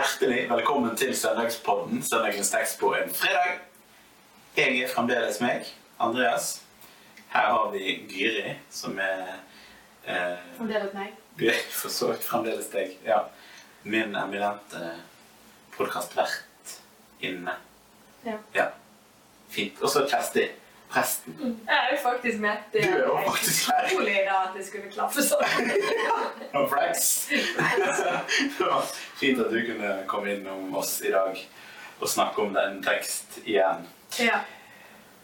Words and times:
Hjertelig 0.00 0.46
velkommen 0.48 0.94
til 0.96 1.10
Søndagspodden, 1.16 2.02
søndagens 2.02 2.50
tekst 2.50 2.78
på 2.80 2.94
en 2.96 3.10
fredag. 3.14 3.58
Jeg 4.56 4.78
er 4.80 4.88
fremdeles 4.88 5.40
meg, 5.44 5.66
Andreas. 6.00 6.62
Her 7.28 7.50
har 7.52 7.66
vi 7.74 7.98
Gyri, 8.08 8.54
som 8.72 8.96
er 8.96 9.34
eh, 10.06 10.38
Fremdeles 10.56 10.94
meg. 10.96 11.12
For 11.68 11.92
så 11.92 12.08
vidt 12.14 12.24
fremdeles 12.24 12.70
deg. 12.72 12.94
Ja. 13.04 13.18
Min 13.84 14.16
eminente 14.16 14.94
podkastvert 15.76 16.72
inne. 17.20 17.58
Ja. 18.24 18.70
Fint. 19.52 19.82
Og 19.84 19.92
så 19.92 20.06
Kjersti, 20.08 20.46
presten. 20.92 21.36
Jeg 21.66 21.76
er 21.76 21.90
jo 21.94 21.98
faktisk 22.02 22.38
med. 22.42 22.56
Det 22.72 22.82
Du 22.84 22.94
er 22.96 23.04
jo 23.06 23.18
faktisk 23.26 23.70
her. 23.70 23.86
utrolig 23.86 24.16
da 24.26 24.36
at 24.48 24.56
det 24.56 24.66
skulle 24.66 24.90
klaffe 24.92 25.22
sånn. 25.22 25.70
Og 26.58 26.66
flex. 26.72 27.06
Fint 29.20 29.40
at 29.44 29.50
du 29.52 29.60
kunne 29.66 29.92
komme 30.10 30.34
innom 30.34 30.74
oss 30.80 31.00
i 31.06 31.12
dag 31.14 31.38
og 32.00 32.08
snakke 32.08 32.42
om 32.42 32.54
den 32.56 32.78
tekst 32.82 33.40
igjen. 33.44 33.86
Ja. 34.18 34.38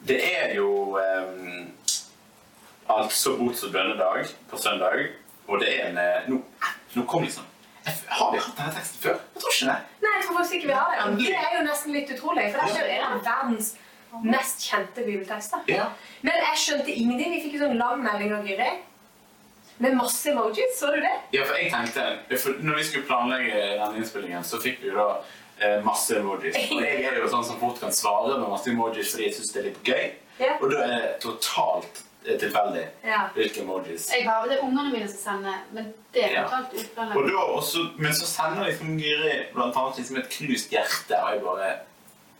Det 0.06 0.18
er 0.28 0.54
jo 0.54 0.98
um, 1.00 1.70
altså 2.92 3.36
bots- 3.40 3.64
og 3.64 3.72
bønnedag 3.72 4.28
på 4.50 4.58
søndag, 4.60 5.06
og 5.48 5.60
det 5.62 5.70
er 5.72 5.86
en 5.88 5.98
eh, 5.98 6.28
Nå, 6.28 6.40
nå 6.94 7.04
kom 7.08 7.22
liksom 7.24 7.44
Har 7.86 8.32
vi 8.32 8.38
hatt 8.42 8.56
denne 8.58 8.74
teksten 8.76 9.00
før? 9.02 9.16
Jeg 9.34 9.40
tror 9.42 9.54
ikke 9.54 9.70
det. 9.70 9.78
Nei, 10.02 10.12
jeg 10.18 10.24
tror 10.26 10.36
faktisk 10.36 10.54
ikke 10.58 10.68
vi 10.68 10.76
har 10.76 10.92
det. 10.92 11.18
Det 11.24 11.34
er 11.40 11.52
jo 11.56 11.64
nesten 11.66 11.92
litt 11.96 12.12
utrolig, 12.16 12.46
for 12.52 12.60
det 12.66 12.76
er 12.76 12.86
jo 12.86 12.94
en 12.98 13.08
av 13.08 13.24
verdens 13.26 13.72
mest 14.24 14.60
kjente 14.70 15.04
bibeltekster. 15.06 15.58
Ja. 15.68 15.88
Men 16.22 16.32
jeg 16.40 16.56
skjønte 16.62 16.92
ingenting. 16.92 17.32
Vi 17.34 17.40
fikk 17.46 17.54
en 17.60 17.64
sånn 17.68 17.78
lang 17.78 18.02
melding 18.04 18.32
av 18.34 18.46
Gyri 18.48 18.70
med 19.78 19.96
masse 19.96 20.30
emojis. 20.30 20.78
Så 20.78 20.86
du 20.94 21.00
det? 21.00 21.14
ja, 21.32 21.44
for 21.44 21.54
jeg 21.60 21.70
tenkte 21.72 22.38
for 22.40 22.56
Når 22.64 22.76
vi 22.76 22.84
skulle 22.84 23.06
planlegge 23.06 23.58
denne 23.82 23.96
innspillingen, 24.00 24.44
så 24.44 24.60
fikk 24.62 24.80
vi 24.82 24.88
jo 24.88 24.94
da 24.96 25.08
eh, 25.60 25.82
masse 25.84 26.16
emojis. 26.16 26.56
Og 26.72 26.80
jeg 26.82 27.04
er 27.04 27.18
jo 27.20 27.28
sånn 27.28 27.44
som 27.44 27.58
fort 27.60 27.80
kan 27.80 27.92
svare 27.92 28.38
med 28.40 28.48
masse 28.48 28.70
emojis 28.72 29.12
fordi 29.12 29.28
jeg 29.28 29.34
syns 29.36 29.52
det 29.52 29.60
er 29.62 29.68
litt 29.70 29.82
gøy. 29.84 30.06
Ja. 30.40 30.56
Og 30.60 30.70
da 30.72 30.80
er 30.84 30.94
det 30.96 31.10
totalt 31.24 32.02
eh, 32.26 32.38
tilfeldig 32.40 32.86
Ja. 33.04 33.26
hvilke 33.36 33.60
emojis. 33.62 34.08
Jeg 34.12 34.24
har 34.28 34.48
det 34.48 34.56
er 34.58 34.64
ungene 34.64 34.92
mine 34.92 35.08
som 35.08 35.18
sender, 35.18 35.60
men 35.72 35.92
det 36.12 36.24
er 36.24 36.32
Ja. 36.38 36.42
totalt 36.48 36.72
Og 36.72 36.80
uplanlagt. 36.80 37.28
da 37.36 37.44
også, 37.60 37.84
men 37.98 38.12
så 38.12 38.26
sender 38.26 38.64
liksom 38.70 38.96
Gyri 38.98 39.36
blant 39.54 39.76
annet 39.76 39.96
liksom 40.00 40.16
et 40.16 40.28
knust 40.38 40.70
hjerte, 40.72 41.20
og 41.22 41.32
jeg 41.34 41.42
bare 41.44 41.70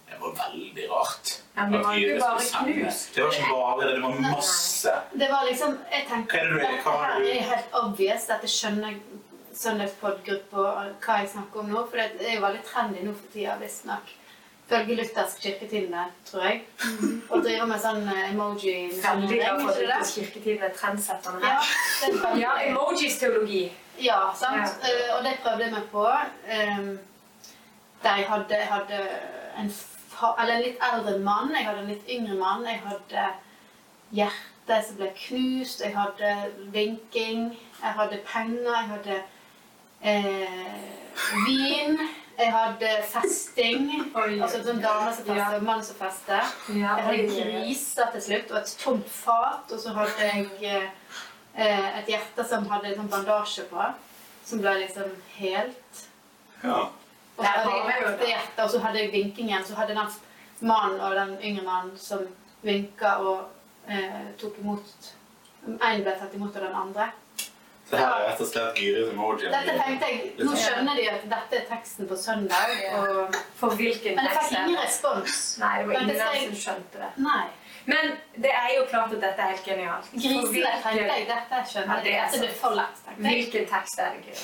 Det 0.09 0.17
var 0.21 0.33
veldig 0.39 0.85
rart. 0.91 1.31
Ja, 1.55 1.61
men 1.63 1.71
det 1.71 1.79
var 1.85 1.93
ikke 1.93 2.07
Gyri 2.07 2.19
bare 2.19 2.65
knust. 2.73 3.15
Det 3.15 3.23
var 3.23 3.31
ikke 3.33 3.53
bare 3.53 3.87
det, 3.87 3.95
det 3.95 4.03
var 4.03 4.19
masse. 4.31 4.93
Det 5.13 5.29
var 5.31 5.47
liksom 5.49 5.77
Jeg 5.91 6.05
tenkte 6.09 6.37
Hva 6.37 6.43
er 6.43 6.53
det 6.53 6.83
hva 6.83 6.91
har 6.97 7.07
her 7.13 7.25
er 7.31 7.49
helt 7.51 7.75
obvious. 7.81 8.27
Dette 8.29 8.51
skjønner 8.51 8.99
søndagspodgruppa 9.57 10.63
hva 11.03 11.17
jeg 11.21 11.31
snakker 11.33 11.63
om 11.63 11.73
nå. 11.73 11.83
For 11.89 11.97
det 11.99 12.29
er 12.29 12.37
jo 12.37 12.45
veldig 12.45 12.63
trendy 12.69 13.03
nå 13.05 13.15
for 13.17 13.33
tida, 13.33 13.57
visstnok. 13.61 14.13
Følge 14.67 14.97
luthersk 14.99 15.39
kirketidene, 15.45 16.05
tror 16.27 16.43
jeg. 16.43 16.57
Og 17.31 17.43
driver 17.45 17.69
med 17.69 17.79
sånn 17.79 18.01
eh, 18.11 18.23
emoji 18.33 18.73
Veldig 18.99 19.29
glad 19.39 19.61
for 19.63 19.77
det? 19.79 19.85
Luthersk 19.87 20.47
er 20.57 20.73
trendsetterne 20.75 21.39
Ja, 21.45 21.53
her. 21.61 21.75
det 22.01 22.31
er 22.31 22.41
Ja, 22.41 22.55
emojis-teologi. 22.67 23.61
Ja, 24.03 24.17
sant? 24.35 24.73
Ja. 24.83 24.89
Eh, 24.91 25.13
og 25.15 25.23
det 25.23 25.37
prøvde 25.43 25.63
jeg 25.63 25.71
meg 25.77 25.87
på. 25.93 26.03
ehm, 26.51 26.89
der 28.03 28.19
jeg 28.19 28.27
hadde, 28.29 28.59
hadde 28.73 28.99
en, 29.57 29.71
eller 30.39 30.53
en 30.55 30.61
litt 30.65 30.83
eldre 30.91 31.17
mann, 31.19 31.51
jeg 31.55 31.65
hadde 31.67 31.79
en 31.83 31.91
litt 31.91 32.09
yngre 32.09 32.35
mann. 32.39 32.65
Jeg 32.65 32.81
hadde 32.85 33.25
hjerte 34.17 34.77
som 34.87 34.95
ble 34.99 35.09
knust, 35.15 35.81
jeg 35.83 35.93
hadde 35.95 36.31
vinking, 36.73 37.49
jeg 37.81 37.97
hadde 37.99 38.21
penger, 38.27 38.71
jeg 38.71 38.87
hadde 38.93 39.19
eh, 40.01 40.79
vin. 41.47 41.99
Jeg 42.37 42.51
hadde 42.53 42.89
festing. 43.09 43.87
Oi. 44.13 44.35
Altså 44.45 44.59
sånn 44.61 44.77
dame 44.83 45.09
som 45.15 45.25
fester, 45.25 45.55
Ja. 45.55 45.59
mann 45.65 45.79
som 45.83 45.95
fester. 45.97 46.43
Ja, 46.69 46.91
Jeg 46.99 47.05
hadde 47.07 47.23
griser 47.63 48.11
til 48.13 48.21
slutt, 48.21 48.51
og 48.51 48.57
et 48.59 48.75
tomt 48.83 49.09
fat. 49.09 49.71
Og 49.71 49.79
så 49.81 49.93
hadde 49.95 50.11
jeg 50.21 50.45
eh, 51.55 51.97
et 51.99 52.05
hjerte 52.13 52.45
som 52.47 52.67
hadde 52.69 52.91
en 52.91 52.99
sånn 52.99 53.09
bandasje 53.09 53.65
på, 53.71 53.87
som 54.45 54.61
ble 54.61 54.75
liksom 54.83 55.09
helt. 55.39 56.03
Ja. 56.63 56.83
Og 57.37 57.45
så 57.45 57.51
hadde 57.51 57.91
jeg 57.91 58.07
et 58.13 58.25
ekte 58.37 58.63
og 58.63 58.69
så 58.73 58.79
hadde 58.79 58.99
jeg 59.03 59.11
vinkingen. 59.13 59.63
Så 59.65 59.75
hadde 59.77 59.95
den 59.95 60.67
mannen 60.67 60.99
og 61.01 61.15
den 61.15 61.35
yngre 61.43 61.63
mannen 61.67 61.97
som 62.01 62.23
vinka 62.65 63.15
og 63.21 63.47
eh, 63.89 64.33
tok 64.41 64.57
imot 64.63 65.13
En 65.67 66.01
ble 66.03 66.13
tatt 66.15 66.33
imot 66.33 66.55
av 66.55 66.63
den 66.63 66.75
andre. 66.79 67.09
Så 67.89 67.95
her 67.99 68.07
er 68.07 68.23
rett 68.29 68.41
og 68.43 68.47
slett 68.49 68.79
Gyris 68.79 69.09
emoji. 69.13 69.47
Dette 69.51 69.73
tenkte 69.79 70.07
jeg, 70.11 70.31
Nå 70.43 70.55
skjønner 70.59 70.95
de 70.99 71.05
at 71.11 71.23
dette 71.31 71.59
er 71.61 71.65
teksten 71.69 72.07
på 72.07 72.15
søndag. 72.19 72.73
Og, 72.99 73.35
For 73.59 73.75
hvilken 73.79 74.15
men 74.17 74.27
jeg 74.27 74.37
fikk 74.41 74.57
ingen 74.61 74.79
respons. 74.81 75.37
Nei, 75.61 75.73
det 75.83 75.87
var 76.19 76.35
ingen 76.35 76.55
som 76.55 76.59
skjønte 76.65 77.03
det. 77.03 77.11
Nei. 77.23 77.45
Men 77.87 78.09
det 78.43 78.51
er 78.51 78.73
jo 78.75 78.85
klart 78.91 79.13
at 79.15 79.21
dette 79.23 79.43
er 79.45 79.53
helt 79.53 79.63
genialt. 79.69 80.09
Grisene 80.11 80.49
hvilken- 80.51 80.81
tenkte 80.83 81.13
jeg. 81.13 81.27
Dette 81.31 81.61
skjønner 81.71 81.95
Ja, 81.95 82.03
det 82.03 82.11
jeg. 82.11 82.19
er 82.23 82.31
Dette 82.31 82.39
blir 82.45 82.55
for 82.63 82.75
lett. 82.75 82.97
tenkte 83.05 83.23
jeg. 83.23 83.43
Hvilken 83.43 83.69
tekst 83.75 83.99
er 83.99 84.09
det 84.15 84.25
gøy? 84.25 84.41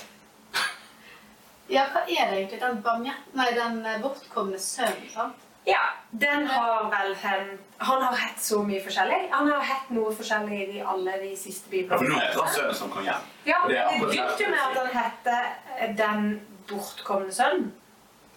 Ja, 1.71 1.85
hva 1.93 2.01
er 2.07 2.29
det 2.31 2.37
egentlig? 2.41 2.59
Den, 2.61 2.81
barmhjert... 2.83 3.27
Nei, 3.33 3.49
den 3.55 3.85
eh, 3.85 3.99
bortkomne 4.03 4.59
sønnen, 4.59 5.09
sant? 5.13 5.39
Ja, 5.65 5.79
den 6.11 6.47
har 6.51 6.89
vel 6.91 7.13
hen... 7.21 7.53
Han 7.77 8.01
har 8.03 8.15
hett 8.19 8.41
så 8.43 8.59
mye 8.67 8.81
forskjellig. 8.83 9.29
Han 9.31 9.47
har 9.51 9.61
hett 9.63 9.89
noe 9.95 10.11
forskjellig 10.15 10.57
i 10.59 10.65
de, 10.73 10.81
alle 10.83 11.13
de 11.21 11.29
siste 11.39 11.71
Ja, 11.71 11.85
biblene. 11.95 12.17
heter 12.19 13.05
hjem. 13.05 13.29
Ja, 13.47 13.61
Det 13.67 13.75
det 13.75 13.79
er 13.79 14.03
begynte 14.03 14.43
jo 14.43 14.49
med 14.51 14.59
at 14.65 14.81
han 14.81 14.91
hette 14.97 15.37
eh, 15.79 15.95
Den 16.01 16.27
bortkomne 16.67 17.31
sønn. 17.31 17.71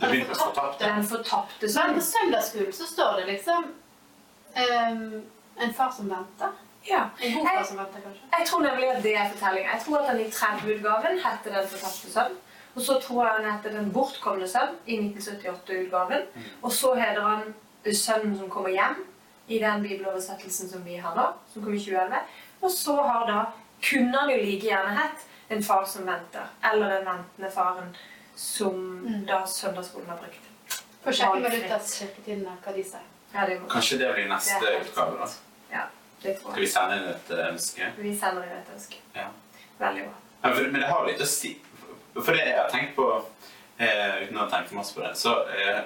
Den 0.01 0.11
med. 0.13 0.79
Den 0.79 1.05
fortapte 1.11 1.67
Men 1.67 1.75
sønn. 1.75 1.95
på 1.99 2.05
søndagsskolen 2.13 2.73
så 2.79 2.87
står 2.87 3.21
det 3.21 3.27
liksom 3.33 3.67
um, 4.57 5.23
En 5.57 5.75
far 5.75 5.91
som 5.91 6.09
venter. 6.11 6.51
Ja. 6.87 7.09
En 7.21 7.35
god 7.35 7.47
far 7.49 7.65
som 7.65 7.79
venter, 7.83 8.01
kanskje. 8.07 8.27
Jeg 8.39 8.47
tror 8.47 8.61
nemlig 8.63 8.91
at 8.95 9.03
det 9.03 9.15
er 9.17 9.31
fortellinga. 9.35 9.71
Jeg 9.73 9.83
tror 9.87 9.99
at 9.99 10.11
den 10.13 10.21
i 10.27 10.31
tredje 10.31 10.77
utgaven 10.79 11.19
hette 11.25 11.55
Den 11.55 11.69
fortapte 11.75 12.13
sønn. 12.13 12.37
Og 12.77 12.83
så 12.83 12.99
tror 13.01 13.25
jeg 13.25 13.33
han 13.39 13.47
heter 13.57 13.73
Den 13.73 13.91
bortkomne 13.93 14.47
sønn 14.49 14.75
i 14.87 14.99
1978-utgaven. 15.01 16.27
Og 16.63 16.73
så 16.73 16.95
heter 16.95 17.21
han 17.25 17.55
Sønnen 17.87 18.35
som 18.39 18.51
kommer 18.51 18.69
hjem 18.75 19.05
i 19.49 19.59
den 19.63 19.83
bibeloversettelsen 19.85 20.69
som 20.69 20.83
vi 20.85 20.97
har 20.99 21.15
nå, 21.15 21.25
som 21.53 21.63
kom 21.63 21.75
i 21.75 21.79
2011. 21.79 22.19
Og 22.67 22.71
så 22.75 22.97
har 23.07 23.27
da 23.31 23.45
kunne 23.87 24.19
han 24.19 24.31
jo 24.33 24.37
like 24.43 24.67
gjerne 24.67 24.97
hett 24.99 25.25
En 25.55 25.63
far 25.63 25.85
som 25.87 26.03
venter, 26.09 26.43
eller 26.67 26.89
Den 26.97 27.05
ventende 27.07 27.51
faren, 27.55 27.93
som 28.35 28.75
Mm. 29.07 29.27
da 29.27 29.45
søndagsskolen 29.47 30.09
har 30.09 30.17
brukt. 30.19 30.41
Får 31.05 31.13
sjekke 31.13 31.41
med. 31.41 31.53
Luthers 31.53 31.93
kirketidene 32.01 32.57
hva 32.65 32.73
de 32.75 32.83
sier. 32.85 33.05
Ja, 33.35 33.47
det 33.47 33.61
må 33.61 33.69
Kanskje 33.71 33.99
det 33.99 34.09
blir 34.15 34.27
neste 34.29 34.59
Det 34.61 34.81
utgave, 34.89 35.17
da. 35.21 35.29
Ja, 35.71 35.85
det 36.23 36.35
tror 36.41 36.51
jeg. 36.51 36.53
Skal 36.53 36.63
vi 36.63 36.67
sende 36.67 36.97
inn 36.97 37.09
et 37.13 37.31
eh, 37.31 37.53
ønske? 37.53 37.93
Vi 37.99 38.17
sender 38.19 38.43
inn 38.43 38.59
et 38.59 38.73
ønske. 38.75 38.97
Ja. 39.15 39.29
Veldig 39.79 40.05
bra. 40.09 40.51
Men 40.55 40.81
det 40.81 40.89
har 40.91 41.07
litt 41.07 41.21
å 41.23 41.27
si 41.27 41.55
For 42.23 42.33
det 42.33 42.47
jeg 42.47 42.57
har 42.59 42.71
tenkt 42.73 42.97
på, 42.97 43.07
eh, 43.79 44.23
uten 44.25 44.39
å 44.41 44.49
tenke 44.51 44.75
masse 44.75 44.95
på 44.97 45.03
det, 45.05 45.13
så 45.21 45.35
eh, 45.53 45.81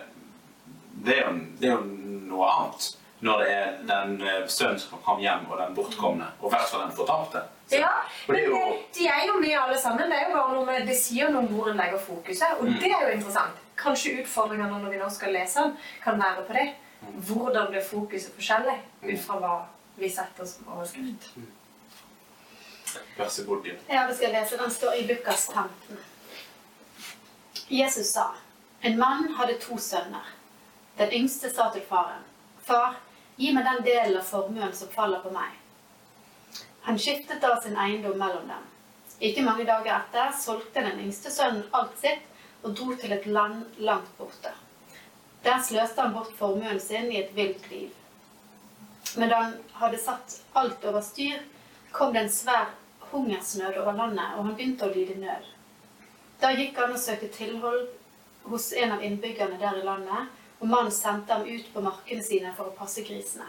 det, 1.04 1.16
er 1.18 1.24
jo, 1.26 1.36
det 1.60 1.68
er 1.68 1.72
jo 1.76 1.84
noe 2.30 2.50
annet 2.54 2.90
når 3.20 3.42
det 3.42 3.48
er 3.52 3.72
den 3.88 4.12
eh, 4.24 4.44
sønnen 4.48 4.78
som 4.80 5.00
kom 5.04 5.18
hjem, 5.20 5.42
og 5.50 5.58
den 5.60 5.74
bortkomne. 5.76 6.28
Og 6.40 6.46
i 6.48 6.52
hvert 6.54 6.70
fall 6.70 6.86
den 6.86 6.94
fortapte. 6.96 7.42
Ja, 7.70 7.90
men 8.26 8.36
det 8.38 8.44
jo, 8.46 8.60
det, 8.70 8.78
de 8.96 9.08
er 9.12 9.26
jo 9.28 9.34
med 9.42 9.56
alle 9.60 9.76
sammen. 9.78 10.08
Det 10.10 10.16
er 10.16 10.30
jo 10.30 10.36
bare 10.38 10.54
noe 10.54 10.64
med, 10.66 10.86
det 10.88 10.96
sier 10.98 11.28
noe 11.30 11.42
om 11.44 11.50
hvor 11.52 11.68
en 11.70 11.76
legger 11.82 12.00
fokuset, 12.02 12.56
og 12.58 12.64
Mm. 12.70 12.78
det 12.80 12.92
er 12.92 13.04
jo 13.04 13.12
interessant. 13.18 13.60
Kanskje 13.80 14.14
utfordringene 14.22 14.78
når 14.82 14.90
vi 14.94 14.98
nå 15.02 15.10
skal 15.12 15.32
lese 15.36 15.60
den, 15.66 15.76
kan 16.04 16.18
være 16.20 16.46
på 16.48 16.56
det. 16.56 16.66
Hvordan 17.28 17.70
blir 17.70 17.84
fokuset 17.84 18.34
forskjellig 18.36 18.78
ut 19.02 19.20
fra 19.24 19.38
hva 19.40 19.54
vi 20.00 20.08
setter 20.08 20.44
som 20.48 20.68
overskrift. 20.74 21.30
Vær 23.16 23.28
så 23.28 23.44
god, 23.46 23.62
Gud. 23.64 23.78
Ja, 23.88 24.06
vi 24.08 24.14
skal 24.16 24.32
lese. 24.34 24.56
Den 24.58 24.70
står 24.70 24.96
i 24.98 25.06
Lukas 25.06 25.46
15. 25.54 25.98
Jesus 27.70 28.12
sa, 28.12 28.34
en 28.80 28.98
mann 28.98 29.34
hadde 29.38 29.54
to 29.62 29.76
sønner. 29.78 30.26
Den 30.98 31.12
yngste 31.12 31.50
sa 31.54 31.68
til 31.70 31.84
faren, 31.86 32.24
Far, 32.66 32.96
gi 33.38 33.52
meg 33.54 33.62
den 33.64 33.84
delen 33.86 34.16
av 34.18 34.26
formuen 34.26 34.72
som 34.74 34.90
faller 34.90 35.22
på 35.22 35.30
meg. 35.30 35.52
Han 36.82 36.98
skiftet 36.98 37.38
da 37.44 37.52
sin 37.62 37.78
eiendom 37.78 38.18
mellom 38.18 38.48
dem. 38.50 38.64
Ikke 39.20 39.44
mange 39.46 39.68
dager 39.68 39.92
etter 40.00 40.34
solgte 40.34 40.82
den 40.82 40.98
yngste 41.04 41.30
sønnen 41.30 41.62
alt 41.76 41.94
sitt 42.02 42.26
og 42.64 42.74
dro 42.74 42.96
til 42.98 43.14
et 43.14 43.30
land 43.30 43.78
langt 43.78 44.10
borte. 44.18 44.50
Der 45.46 45.62
sløste 45.62 46.02
han 46.02 46.18
bort 46.18 46.34
formuen 46.42 46.82
sin 46.82 47.06
i 47.12 47.20
et 47.22 47.30
vilt 47.38 47.70
liv. 47.70 47.94
Men 49.14 49.30
da 49.30 49.44
han 49.44 49.54
hadde 49.78 50.02
satt 50.02 50.40
alt 50.58 50.82
over 50.90 51.06
styr, 51.06 51.38
kom 51.92 52.12
det 52.18 52.26
en 52.26 52.34
svær 52.34 52.74
hungersnød 53.12 53.78
over 53.78 53.94
landet, 54.02 54.34
og 54.34 54.44
han 54.44 54.58
begynte 54.58 54.90
å 54.90 54.94
lide 54.98 55.20
nød. 55.22 55.46
Da 56.40 56.50
gikk 56.56 56.78
han 56.80 56.94
og 56.96 57.00
søkte 57.00 57.28
tilhold 57.34 57.88
hos 58.48 58.70
en 58.72 58.94
av 58.94 59.02
innbyggerne 59.04 59.58
der 59.60 59.76
i 59.76 59.84
landet, 59.84 60.28
og 60.60 60.68
mannen 60.68 60.92
sendte 60.92 61.36
ham 61.36 61.44
ut 61.44 61.66
på 61.74 61.82
markene 61.84 62.24
sine 62.24 62.52
for 62.56 62.70
å 62.70 62.76
passe 62.76 63.04
grisene. 63.04 63.48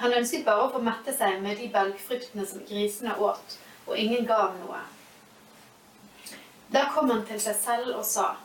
Han 0.00 0.12
ønsket 0.12 0.44
bare 0.44 0.64
å 0.64 0.72
få 0.72 0.80
mette 0.84 1.12
seg 1.16 1.40
med 1.44 1.56
de 1.60 1.68
belgfruktene 1.72 2.44
som 2.48 2.64
grisene 2.68 3.16
åt, 3.20 3.56
og 3.86 3.96
ingen 3.96 4.24
ga 4.28 4.38
ham 4.42 4.56
noe. 4.62 4.80
Da 6.72 6.86
kom 6.94 7.12
han 7.12 7.24
til 7.28 7.40
seg 7.40 7.56
selv 7.60 7.96
og 7.96 8.04
sa, 8.04 8.36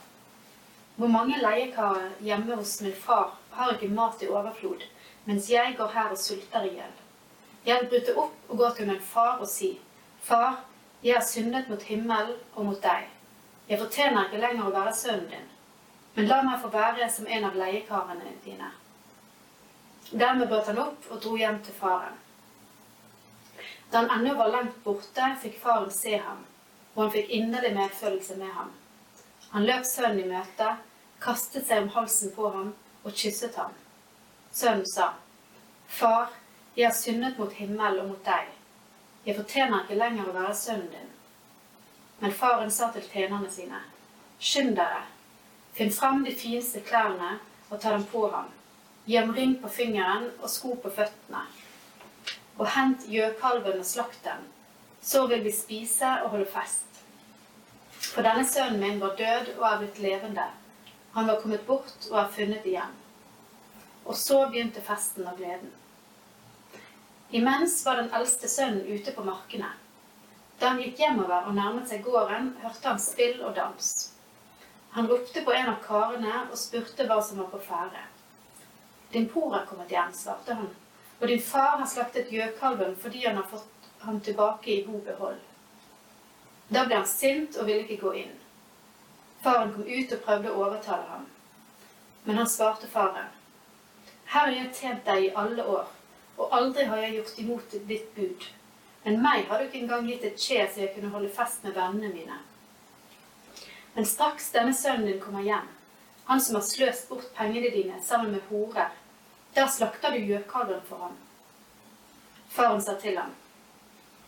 Hvor 0.95 1.07
mange 1.07 1.39
leiekarer 1.39 2.11
hjemme 2.21 2.55
hos 2.55 2.81
min 2.81 2.93
far 2.93 3.31
har 3.55 3.71
ikke 3.73 3.87
mat 3.95 4.21
i 4.21 4.27
overflod, 4.27 4.83
mens 5.25 5.47
jeg 5.49 5.77
går 5.77 5.95
her 5.95 6.11
og 6.11 6.19
sulter 6.19 6.67
i 6.67 6.73
hjel. 6.75 6.91
Jeg 7.65 7.79
vil 7.79 7.89
bryte 7.89 8.17
opp 8.19 8.51
og 8.51 8.57
gå 8.57 8.69
til 8.75 8.91
min 8.91 9.01
far 9.13 9.39
og 9.39 9.47
si, 9.49 9.79
Far, 10.21 10.59
jeg 11.03 11.15
har 11.15 11.25
syndet 11.25 11.69
mot 11.69 11.81
himmelen 11.81 12.35
og 12.55 12.65
mot 12.65 12.83
deg. 12.83 13.07
Jeg 13.71 13.79
fortjener 13.79 14.25
ikke 14.27 14.39
lenger 14.41 14.65
å 14.67 14.71
være 14.73 14.91
sønnen 14.99 15.29
din, 15.31 15.43
men 16.17 16.25
la 16.27 16.41
meg 16.43 16.57
få 16.59 16.67
være 16.73 17.05
som 17.07 17.27
en 17.31 17.45
av 17.47 17.53
leiekarene 17.55 18.33
dine. 18.43 18.67
Dermed 20.11 20.49
brøt 20.51 20.67
han 20.67 20.81
opp 20.83 21.07
og 21.07 21.21
dro 21.23 21.37
hjem 21.39 21.61
til 21.63 21.77
faren. 21.77 22.17
Da 23.93 24.01
han 24.01 24.11
ennå 24.17 24.33
var 24.35 24.51
langt 24.51 24.81
borte, 24.83 25.29
fikk 25.39 25.55
faren 25.63 25.87
se 25.95 26.17
ham, 26.19 26.41
og 26.95 27.05
han 27.05 27.13
fikk 27.13 27.31
inderlig 27.37 27.71
medfølelse 27.77 28.35
med 28.41 28.51
ham. 28.57 28.73
Han 29.53 29.69
løp 29.69 29.87
sønnen 29.87 30.19
i 30.25 30.27
møte, 30.33 30.73
kastet 31.23 31.69
seg 31.69 31.85
om 31.85 31.89
halsen 31.95 32.35
på 32.35 32.51
ham 32.51 32.73
og 33.05 33.15
kysset 33.23 33.55
ham. 33.55 33.71
Sønnen 34.51 34.83
sa, 34.83 35.13
Far, 35.87 36.35
jeg 36.75 36.89
har 36.89 36.99
syndet 36.99 37.39
mot 37.39 37.55
himmel 37.55 38.03
og 38.03 38.11
mot 38.11 38.27
deg. 38.27 38.51
Jeg 39.23 39.39
fortjener 39.39 39.85
ikke 39.85 40.03
lenger 40.03 40.27
å 40.27 40.37
være 40.41 40.59
sønnen 40.59 40.91
din. 40.91 41.09
Men 42.21 42.33
faren 42.37 42.71
sa 42.71 42.91
til 42.93 43.05
tjenerne 43.09 43.49
sine, 43.49 43.79
Skynd 44.41 44.75
dere, 44.77 45.03
finn 45.73 45.91
fram 45.93 46.23
de 46.25 46.33
fineste 46.37 46.81
klærne 46.85 47.39
og 47.69 47.79
ta 47.81 47.95
dem 47.95 48.05
på 48.09 48.27
ham. 48.29 48.49
Gi 49.05 49.17
ham 49.17 49.33
ring 49.33 49.55
på 49.61 49.69
fingeren 49.69 50.27
og 50.39 50.49
sko 50.49 50.75
på 50.83 50.91
føttene. 50.93 51.41
Og 52.59 52.67
hent 52.75 53.07
gjøkalven 53.09 53.81
og 53.81 53.89
slakt 53.89 54.21
den. 54.25 54.45
Så 55.01 55.25
vil 55.27 55.43
vi 55.45 55.53
spise 55.53 56.09
og 56.21 56.29
holde 56.35 56.49
fest. 56.53 57.01
For 58.01 58.25
denne 58.25 58.45
sønnen 58.45 58.81
min 58.81 59.01
var 59.01 59.17
død 59.17 59.53
og 59.57 59.67
er 59.71 59.77
blitt 59.81 60.01
levende. 60.05 60.45
Han 61.15 61.27
var 61.27 61.41
kommet 61.41 61.65
bort 61.65 62.09
og 62.11 62.19
er 62.21 62.33
funnet 62.37 62.65
igjen. 62.69 62.97
Og 64.05 64.17
så 64.17 64.43
begynte 64.49 64.81
festen 64.85 65.25
og 65.27 65.37
gleden. 65.41 65.73
Imens 67.31 67.81
var 67.85 67.97
den 67.97 68.13
eldste 68.13 68.49
sønnen 68.49 68.85
ute 68.89 69.13
på 69.15 69.23
markene. 69.23 69.69
Da 70.61 70.67
han 70.67 70.81
gikk 70.81 70.99
hjemover 71.01 71.47
og 71.49 71.55
nærmet 71.57 71.89
seg 71.89 72.03
gården, 72.05 72.51
hørte 72.61 72.91
han 72.91 72.99
spill 73.01 73.39
og 73.41 73.55
dans. 73.57 73.87
Han 74.93 75.07
ropte 75.09 75.41
på 75.41 75.55
en 75.57 75.71
av 75.71 75.79
karene 75.81 76.43
og 76.43 76.59
spurte 76.59 77.07
hva 77.09 77.17
som 77.25 77.39
var 77.41 77.47
på 77.49 77.61
ferde. 77.65 78.03
Din 79.09 79.25
bror 79.31 79.55
er 79.57 79.65
kommet 79.65 79.89
igjen, 79.89 80.13
svarte 80.13 80.59
han, 80.59 80.69
og 81.17 81.25
din 81.27 81.41
far 81.41 81.79
har 81.79 81.89
slaktet 81.89 82.29
gjøkalven 82.29 82.93
fordi 83.01 83.25
han 83.25 83.41
har 83.41 83.49
fått 83.49 83.89
ham 84.05 84.21
tilbake 84.21 84.69
i 84.75 84.83
god 84.85 85.01
behold. 85.09 85.41
Da 86.69 86.85
ble 86.85 87.01
han 87.01 87.09
sint 87.09 87.57
og 87.57 87.65
ville 87.65 87.87
ikke 87.87 88.05
gå 88.05 88.13
inn. 88.21 88.37
Faren 89.41 89.73
kom 89.73 89.89
ut 89.89 90.13
og 90.13 90.25
prøvde 90.29 90.53
å 90.53 90.63
overtale 90.67 91.09
ham. 91.09 91.27
Men 92.23 92.37
han 92.37 92.49
svarte 92.49 92.87
faren, 92.87 93.33
Her 94.25 94.45
har 94.45 94.51
jeg 94.51 94.73
tjent 94.77 95.05
deg 95.05 95.23
i 95.25 95.35
alle 95.35 95.65
år, 95.65 95.87
og 96.37 96.53
aldri 96.53 96.85
har 96.85 96.97
jeg 97.01 97.15
gjort 97.15 97.39
imot 97.39 97.79
ditt 97.87 98.13
bud. 98.15 98.51
Men 99.03 99.21
meg 99.21 99.47
har 99.49 99.59
du 99.59 99.67
ikke 99.67 99.81
engang 99.81 100.07
gitt 100.09 100.25
et 100.27 100.41
skje 100.41 100.65
så 100.69 100.83
jeg 100.83 100.93
kunne 100.95 101.11
holde 101.13 101.29
fest 101.33 101.63
med 101.65 101.73
vennene 101.77 102.13
mine. 102.13 102.39
Men 103.95 104.07
straks 104.07 104.51
denne 104.53 104.73
sønnen 104.77 105.07
din 105.09 105.21
kommer 105.21 105.43
hjem, 105.43 105.67
han 106.29 106.41
som 106.41 106.55
har 106.55 106.65
sløst 106.67 107.09
bort 107.09 107.31
pengene 107.35 107.71
dine 107.73 107.97
sammen 108.03 108.31
med 108.31 108.45
horer, 108.49 108.93
der 109.55 109.67
slakter 109.67 110.13
du 110.13 110.21
gjøkalven 110.21 110.83
for 110.87 111.07
ham. 111.07 111.17
Faren 112.51 112.81
sa 112.81 112.95
til 112.99 113.17
ham, 113.17 113.33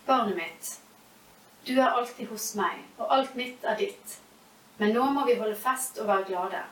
Barnet 0.07 0.35
mitt, 0.35 0.73
du 1.67 1.77
er 1.77 1.93
alltid 1.95 2.27
hos 2.27 2.49
meg, 2.59 2.81
og 2.97 3.13
alt 3.15 3.37
mitt 3.39 3.63
er 3.63 3.77
ditt. 3.79 4.17
Men 4.81 4.91
nå 4.91 5.05
må 5.15 5.23
vi 5.29 5.37
holde 5.39 5.55
fest 5.55 5.99
og 6.01 6.09
være 6.09 6.27
glade. 6.27 6.63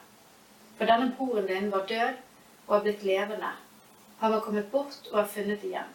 For 0.76 0.90
denne 0.90 1.14
broren 1.16 1.48
din 1.48 1.72
var 1.72 1.86
død 1.88 2.18
og 2.68 2.76
er 2.76 2.84
blitt 2.88 3.06
levende. 3.08 3.54
Han 4.20 4.34
var 4.34 4.44
kommet 4.44 4.72
bort 4.72 5.08
og 5.14 5.20
er 5.22 5.30
funnet 5.32 5.64
igjen. 5.64 5.88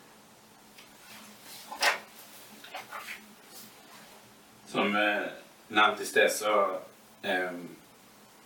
Som 4.67 4.97
eh, 4.97 5.27
nevnt 5.69 6.01
i 6.01 6.07
sted, 6.07 6.33
så 6.33 6.81
eh, 7.23 7.53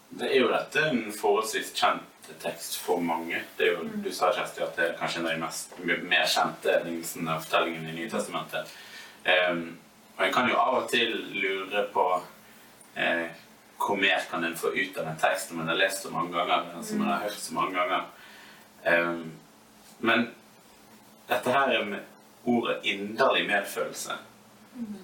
Det 0.09 0.27
er 0.27 0.41
jo 0.41 0.51
dette 0.51 0.83
en 0.89 1.05
forholdsvis 1.15 1.73
kjent 1.79 2.33
tekst 2.43 2.77
for 2.83 3.01
mange. 3.03 3.43
Det 3.57 3.67
er 3.67 3.77
jo, 3.77 3.85
Du 4.05 4.11
sa, 4.13 4.33
Kjersti, 4.35 4.63
at 4.63 4.77
det 4.77 4.89
er 4.89 4.97
kanskje 4.99 5.21
en 5.21 5.29
av 5.29 5.35
de 5.35 5.43
mest, 5.45 5.77
mer 5.85 6.27
kjente 6.31 6.75
lignelsene 6.85 7.37
og 7.37 7.45
fortellingene 7.45 7.93
i 7.93 7.97
Nytestamentet. 7.99 8.73
Um, 9.27 9.63
og 10.17 10.25
en 10.27 10.35
kan 10.35 10.49
jo 10.51 10.59
av 10.59 10.79
og 10.81 10.89
til 10.91 11.15
lure 11.37 11.85
på 11.95 12.07
uh, 12.17 13.27
hvor 13.81 13.99
mer 14.01 14.23
kan 14.31 14.45
en 14.45 14.57
få 14.59 14.73
ut 14.75 14.99
av 14.99 15.07
den 15.09 15.21
teksten 15.21 15.59
man 15.59 15.71
har 15.71 15.79
lest 15.79 16.05
så 16.05 16.11
mange 16.13 16.35
ganger, 16.35 16.71
eller 16.73 16.87
som 16.87 17.03
man 17.03 17.13
har 17.13 17.25
hørt 17.25 17.39
så 17.39 17.55
mange 17.55 17.79
ganger. 17.79 18.07
Um, 18.87 19.23
men 19.99 20.27
dette 21.29 21.55
her 21.55 21.85
med 21.85 22.03
ordet 22.45 22.81
'inderlig 22.85 23.47
medfølelse' 23.47 24.19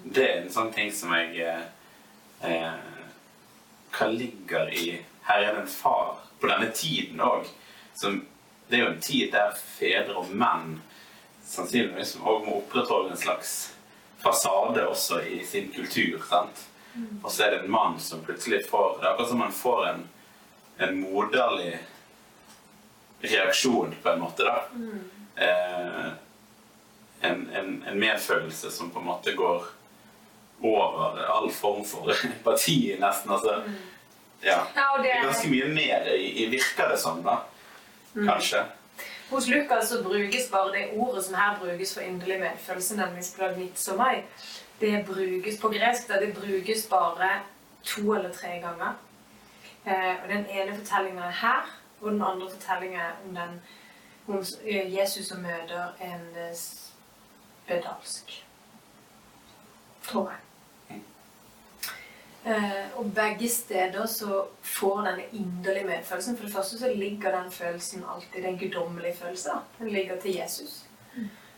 Det 0.03 0.23
er 0.23 0.41
en 0.41 0.53
sånn 0.53 0.71
ting 0.73 0.91
som 0.93 1.13
jeg 1.15 1.41
eh, 1.43 1.63
eh, 2.47 2.95
Hva 3.97 4.09
ligger 4.13 4.71
i 4.73 4.89
Her 5.27 5.43
er 5.43 5.53
det 5.53 5.63
en 5.65 5.71
far 5.71 6.17
på 6.39 6.47
denne 6.47 6.69
tiden 6.71 7.21
òg. 7.21 7.47
Det 8.67 8.77
er 8.77 8.83
jo 8.83 8.91
en 8.91 9.01
tid 9.01 9.31
der 9.33 9.55
fedre 9.57 10.19
og 10.21 10.29
menn 10.31 10.77
sannsynligvis 11.47 12.17
òg 12.19 12.45
må 12.45 12.59
opprettholde 12.61 13.13
en 13.15 13.19
slags 13.19 13.53
fasade 14.21 14.83
også 14.87 15.21
i 15.23 15.41
sin 15.45 15.71
kultur. 15.73 16.21
sant? 16.29 16.63
Og 17.23 17.31
så 17.31 17.43
er 17.43 17.51
det 17.51 17.63
en 17.63 17.71
mann 17.71 17.99
som 17.99 18.23
plutselig 18.25 18.65
får 18.69 18.97
Det 18.99 19.05
er 19.05 19.11
akkurat 19.11 19.29
som 19.29 19.39
man 19.39 19.51
får 19.51 19.87
en, 19.87 20.07
en 20.77 20.99
moderlig 21.01 21.79
reaksjon, 23.21 23.95
på 24.03 24.09
en 24.09 24.19
måte. 24.19 24.43
da. 24.43 24.63
Eh, 25.35 26.07
en, 27.21 27.49
en, 27.55 27.83
en 27.87 27.99
medfølelse 27.99 28.71
som 28.71 28.91
på 28.91 28.99
en 28.99 29.05
måte 29.05 29.33
går 29.35 29.65
over 30.63 31.17
all 31.35 31.51
form 31.51 31.85
for 31.85 32.11
empati, 32.25 32.95
nesten. 32.99 33.31
altså. 33.31 33.61
Ja. 34.43 34.59
Ja, 34.75 35.01
Det 35.01 35.11
er 35.11 35.23
ganske 35.23 35.49
mye 35.49 35.67
mer 35.73 36.05
i, 36.13 36.27
i 36.43 36.49
virker 36.49 36.89
det 36.91 36.99
som, 36.99 37.23
da. 37.23 37.39
Kanskje. 38.13 38.63
Hos 39.29 39.47
Lukas 39.47 39.89
så 39.89 40.03
brukes 40.03 40.49
bare 40.51 40.71
det 40.71 40.85
ordet 40.93 41.25
som 41.25 41.35
her 41.35 41.57
brukes 41.59 41.93
for 41.93 42.01
inderlig 42.01 42.39
medfølelse, 42.39 42.95
nemlig 42.97 43.25
splagnitsomai. 43.25 44.21
Det 44.79 45.05
brukes 45.05 45.57
på 45.61 45.69
gresk 45.73 46.07
da 46.07 46.19
det 46.21 46.33
brukes 46.37 46.85
bare 46.89 47.29
to 47.83 48.13
eller 48.13 48.29
tre 48.33 48.47
ganger. 48.61 48.93
Eh, 49.85 50.15
og 50.23 50.29
Den 50.29 50.45
ene 50.49 50.77
fortellingen 50.77 51.23
er 51.23 51.31
her, 51.41 51.65
og 52.01 52.11
den 52.11 52.21
andre 52.21 52.49
fortellingen 52.49 52.99
er 52.99 53.11
om, 53.25 53.35
den, 53.35 53.61
om 54.27 54.43
Jesus 54.67 55.27
som 55.27 55.41
møter 55.41 55.93
en 56.01 56.27
eh, 56.37 56.53
spedalsk. 57.67 58.45
Tror 60.03 60.31
jeg. 60.31 60.43
Uh, 62.47 62.99
og 62.99 63.13
begge 63.15 63.49
steder 63.49 64.05
så 64.05 64.45
får 64.63 65.01
denne 65.01 65.23
inderlige 65.35 65.85
medfølelsen 65.85 66.37
For 66.37 66.45
det 66.45 66.53
første 66.53 66.77
så 66.79 66.93
ligger 66.95 67.41
den 67.41 67.51
følelsen 67.51 68.05
alltid, 68.13 68.43
den 68.43 68.59
guddommelige 68.59 69.17
følelsen. 69.17 69.51
Den 69.79 69.89
ligger 69.89 70.21
til 70.21 70.35
Jesus. 70.35 70.85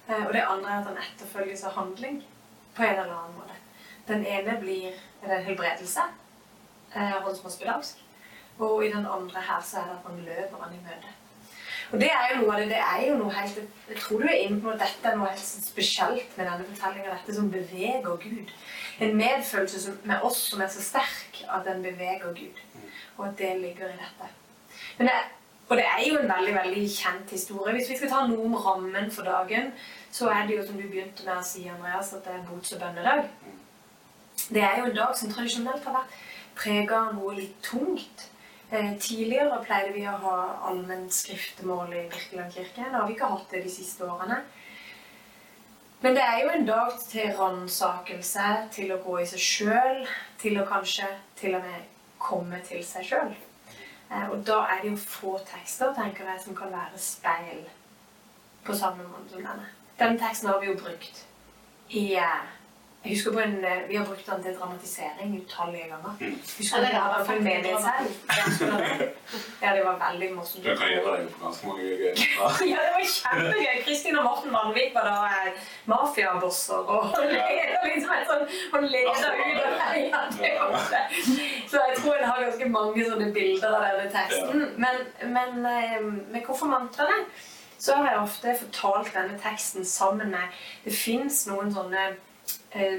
Eh, 0.09 0.25
og 0.27 0.33
det 0.33 0.41
andre 0.49 0.69
er 0.69 0.79
at 0.79 0.87
den 0.87 0.97
etterfølges 0.97 1.63
av 1.63 1.71
handling 1.71 2.23
på 2.75 2.83
en 2.83 2.89
eller 2.89 3.13
annen 3.13 3.37
måte. 3.37 3.59
Den 4.07 4.25
ene 4.25 4.57
blir 4.59 4.91
en 5.23 5.43
helbredelse, 5.45 5.99
Uh, 6.95 7.01
han 7.01 7.35
som 7.35 7.45
er 7.45 7.51
spedalsk. 7.53 7.99
Og 8.59 8.85
i 8.85 8.87
den 8.89 9.05
andre 9.05 9.41
her 9.45 9.61
så 9.61 9.77
er 9.77 9.83
det 9.83 9.91
at 9.99 10.09
man 10.09 10.23
løper 10.25 10.63
han 10.63 10.73
i 10.73 10.79
møte. 10.81 11.11
Og 11.91 12.01
det 12.01 12.09
er 12.13 12.35
jo 12.35 12.41
noe 12.41 12.53
av 12.53 12.59
det, 12.61 12.67
det 12.69 12.81
er 12.83 13.05
jo 13.07 13.15
noe 13.17 13.33
helt, 13.33 13.61
Jeg 13.89 13.97
tror 13.97 14.21
du 14.21 14.27
er 14.29 14.41
inne 14.43 14.61
på 14.61 14.69
at 14.69 14.83
dette 14.83 15.09
er 15.09 15.17
noe 15.17 15.31
helt 15.31 15.41
spesielt 15.41 16.37
med 16.37 16.45
denne 16.45 16.67
fortellinga. 16.69 17.15
Dette 17.15 17.35
som 17.35 17.49
beveger 17.51 18.05
Gud. 18.05 18.53
En 18.99 19.15
medfølelse 19.17 19.81
som, 19.81 19.97
med 20.03 20.21
oss 20.27 20.43
som 20.51 20.61
er 20.61 20.69
så 20.69 20.83
sterk 20.85 21.41
at 21.47 21.65
den 21.65 21.81
beveger 21.83 22.29
Gud. 22.37 22.61
Og 23.17 23.27
at 23.27 23.37
det 23.37 23.55
ligger 23.61 23.89
i 23.89 23.97
dette. 23.97 24.29
Men 24.97 25.09
det, 25.09 25.17
og 25.69 25.77
det 25.77 25.85
er 25.85 26.05
jo 26.07 26.19
en 26.19 26.29
veldig 26.29 26.55
veldig 26.55 26.85
kjent 26.89 27.31
historie. 27.31 27.75
Hvis 27.75 27.89
vi 27.89 27.97
skal 27.97 28.09
ta 28.09 28.23
noe 28.27 28.45
om 28.45 28.55
rammen 28.57 29.11
for 29.11 29.25
dagen, 29.25 29.71
så 30.11 30.29
er 30.33 30.47
det 30.47 30.57
jo 30.57 30.65
som 30.65 30.77
du 30.77 30.87
begynte 30.87 31.25
med 31.25 31.37
å 31.37 31.45
si, 31.45 31.67
Andreas, 31.69 32.13
at 32.13 32.25
det 32.25 32.33
er 32.33 32.47
bots- 32.47 32.73
og 32.73 32.81
bønnedag. 32.81 33.29
Det 34.49 34.63
er 34.65 34.79
jo 34.79 34.89
en 34.89 34.95
dag 34.95 35.17
som 35.17 35.29
tradisjonelt 35.33 35.85
har 35.85 35.99
vært 35.99 36.17
prega 36.57 37.03
av 37.07 37.15
noe 37.17 37.35
litt 37.37 37.57
tungt. 37.65 38.29
Eh, 38.71 38.97
tidligere 39.01 39.63
pleide 39.65 39.93
vi 39.95 40.03
å 40.05 40.13
ha 40.21 40.39
anvendt 40.69 41.13
skriftemål 41.17 41.93
i 41.93 42.03
Birkeland 42.11 42.53
kirke. 42.53 42.83
Det 42.83 42.93
har 42.93 43.07
vi 43.07 43.15
ikke 43.15 43.29
hatt 43.31 43.47
det 43.49 43.63
de 43.65 43.71
siste 43.73 44.05
årene. 44.05 44.43
Men 46.03 46.15
det 46.15 46.21
er 46.21 46.37
jo 46.43 46.51
en 46.53 46.67
dag 46.67 46.91
til 47.09 47.31
ransakelse, 47.39 48.51
til 48.71 48.93
å 48.93 48.99
gå 49.01 49.17
i 49.19 49.25
seg 49.31 49.41
sjøl, 49.41 50.05
til 50.39 50.61
å 50.61 50.67
kanskje 50.69 51.09
til 51.41 51.57
og 51.57 51.65
med 51.65 51.89
komme 52.21 52.61
til 52.67 52.85
seg 52.85 53.09
sjøl. 53.09 53.33
Eh, 54.11 54.29
og 54.29 54.45
da 54.45 54.61
er 54.69 54.83
det 54.83 54.93
jo 54.93 55.01
få 55.01 55.33
tekster 55.49 55.95
tenker 55.97 56.29
jeg, 56.29 56.43
som 56.45 56.55
kan 56.55 56.69
være 56.71 57.01
speil 57.01 57.65
på 58.63 58.77
samme 58.77 59.09
måte 59.09 59.33
som 59.33 59.49
denne. 59.49 59.73
Denne 59.97 60.21
teksten 60.21 60.53
har 60.53 60.61
vi 60.61 60.69
jo 60.69 60.77
brukt 60.77 61.25
i 61.89 62.05
eh, 62.21 62.58
Jeg 63.03 63.11
husker 63.15 63.31
på 63.33 63.39
en, 63.39 63.65
eh, 63.65 63.89
Vi 63.89 63.95
har 63.95 64.05
brukt 64.05 64.25
den 64.29 64.43
til 64.43 64.53
dramatisering 64.59 65.29
utallige 65.41 65.83
ganger. 65.91 66.13
Mm. 66.19 66.39
Husker 66.57 66.77
Ja, 66.77 66.81
du 66.81 66.85
det 66.85 66.93
det 66.93 67.01
var 67.01 67.17
jeg 67.17 67.25
på 67.27 67.31
en 67.31 67.37
faktisk 67.37 67.43
menighet 67.49 67.81
selv? 67.87 68.09
Ja, 69.61 69.69
det? 69.75 69.85
Var 69.85 69.97
veldig 70.11 70.29
morsomt. 70.35 70.63
Du 70.65 70.75
kan 70.75 70.89
gjøre 70.93 71.13
deg 71.17 71.29
på 71.33 71.39
ganske 71.45 71.67
mange 71.67 71.83
gøy. 72.01 72.13
Ja, 72.71 72.79
det 72.85 72.91
var 72.97 73.05
kjempegøy. 73.19 73.77
Kristin 73.85 74.17
og 74.19 74.23
Morten 74.27 74.51
Vanvik 74.57 74.91
var 74.97 75.05
da 75.11 75.17
eh, 75.31 75.51
mafiabosser 75.93 76.75
og 76.95 77.03
leder 77.31 77.87
liksom 77.87 78.11
et 78.17 78.27
sånn 78.31 78.45
Hun 78.73 78.83
leder 78.95 79.31
ut 79.39 79.63
og 79.63 79.97
ja, 80.11 80.21
det 80.41 80.53
var 80.59 80.69
det. 80.95 81.03
Så 81.71 81.75
jeg 81.87 81.97
tror 82.01 82.15
jeg 82.19 82.27
har 82.31 82.43
ganske 82.47 82.69
mange 82.77 83.09
sånne 83.11 83.31
bilder 83.33 83.75
av 83.79 83.83
denne 83.89 84.11
teksten. 84.17 84.65
Men, 84.83 84.95
men 85.37 85.65
eh, 85.75 85.99
med 86.35 86.41
konfirmantene 86.47 87.21
så 87.79 87.95
har 87.95 88.09
jeg 88.11 88.23
ofte 88.27 88.55
fortalt 88.65 89.13
denne 89.15 89.37
teksten 89.39 89.85
sammen 89.87 90.33
med 90.35 90.57
Det 90.83 90.91
fins 90.93 91.45
noen 91.47 91.71
sånne 91.71 92.09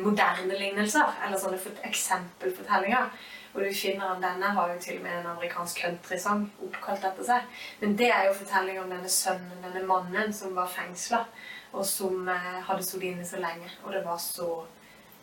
moderne 0.02 0.56
lignelser, 0.58 1.12
eller 1.26 1.38
sånne 1.38 1.58
for- 1.58 1.84
eksempelfortellinger. 1.86 3.10
Og 3.54 3.60
du 3.64 3.70
finner 3.74 4.12
at 4.12 4.22
denne 4.22 4.50
har 4.54 4.68
jo 4.72 4.80
til 4.80 4.96
og 4.98 5.02
med 5.02 5.16
en 5.18 5.26
amerikansk 5.32 5.80
countrysang 5.84 6.44
oppkalt 6.62 7.04
etter 7.08 7.26
seg. 7.26 7.48
Men 7.80 7.96
det 7.98 8.10
er 8.14 8.28
jo 8.28 8.36
fortelling 8.38 8.78
om 8.80 8.90
denne 8.92 9.10
sønnen, 9.10 9.64
denne 9.64 9.82
mannen 9.86 10.32
som 10.32 10.54
var 10.54 10.70
fengsla, 10.70 11.24
og 11.72 11.86
som 11.86 12.28
eh, 12.28 12.60
hadde 12.68 12.82
sittet 12.86 13.08
inne 13.10 13.26
så 13.26 13.40
lenge. 13.42 13.70
Og 13.84 13.92
det 13.92 14.04
var 14.04 14.18
så 14.22 14.48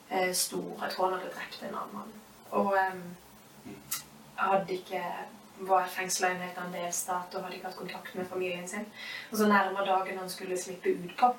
eh, 0.10 0.34
stor 0.36 0.84
Jeg 0.84 0.92
tror 0.92 1.06
han 1.10 1.20
hadde 1.20 1.32
drept 1.38 1.64
en 1.64 1.80
annen 1.80 1.96
mann. 1.96 2.14
Og 2.52 2.76
eh, 2.78 3.74
hadde 4.36 4.76
ikke 4.76 5.04
var 5.68 5.88
fengsla 5.90 6.28
i 6.30 6.36
en 6.36 6.44
helt 6.46 6.58
annen 6.62 6.76
delstat 6.78 7.34
og 7.36 7.44
hadde 7.44 7.56
ikke 7.58 7.72
hatt 7.72 7.80
kontakt 7.80 8.16
med 8.16 8.28
familien 8.30 8.68
sin. 8.68 8.86
Og 9.32 9.38
så 9.40 9.48
nærmer 9.48 9.86
dagen 9.88 10.20
han 10.20 10.30
skulle 10.30 10.60
slippe 10.60 10.94
ut 10.94 11.16
på. 11.20 11.32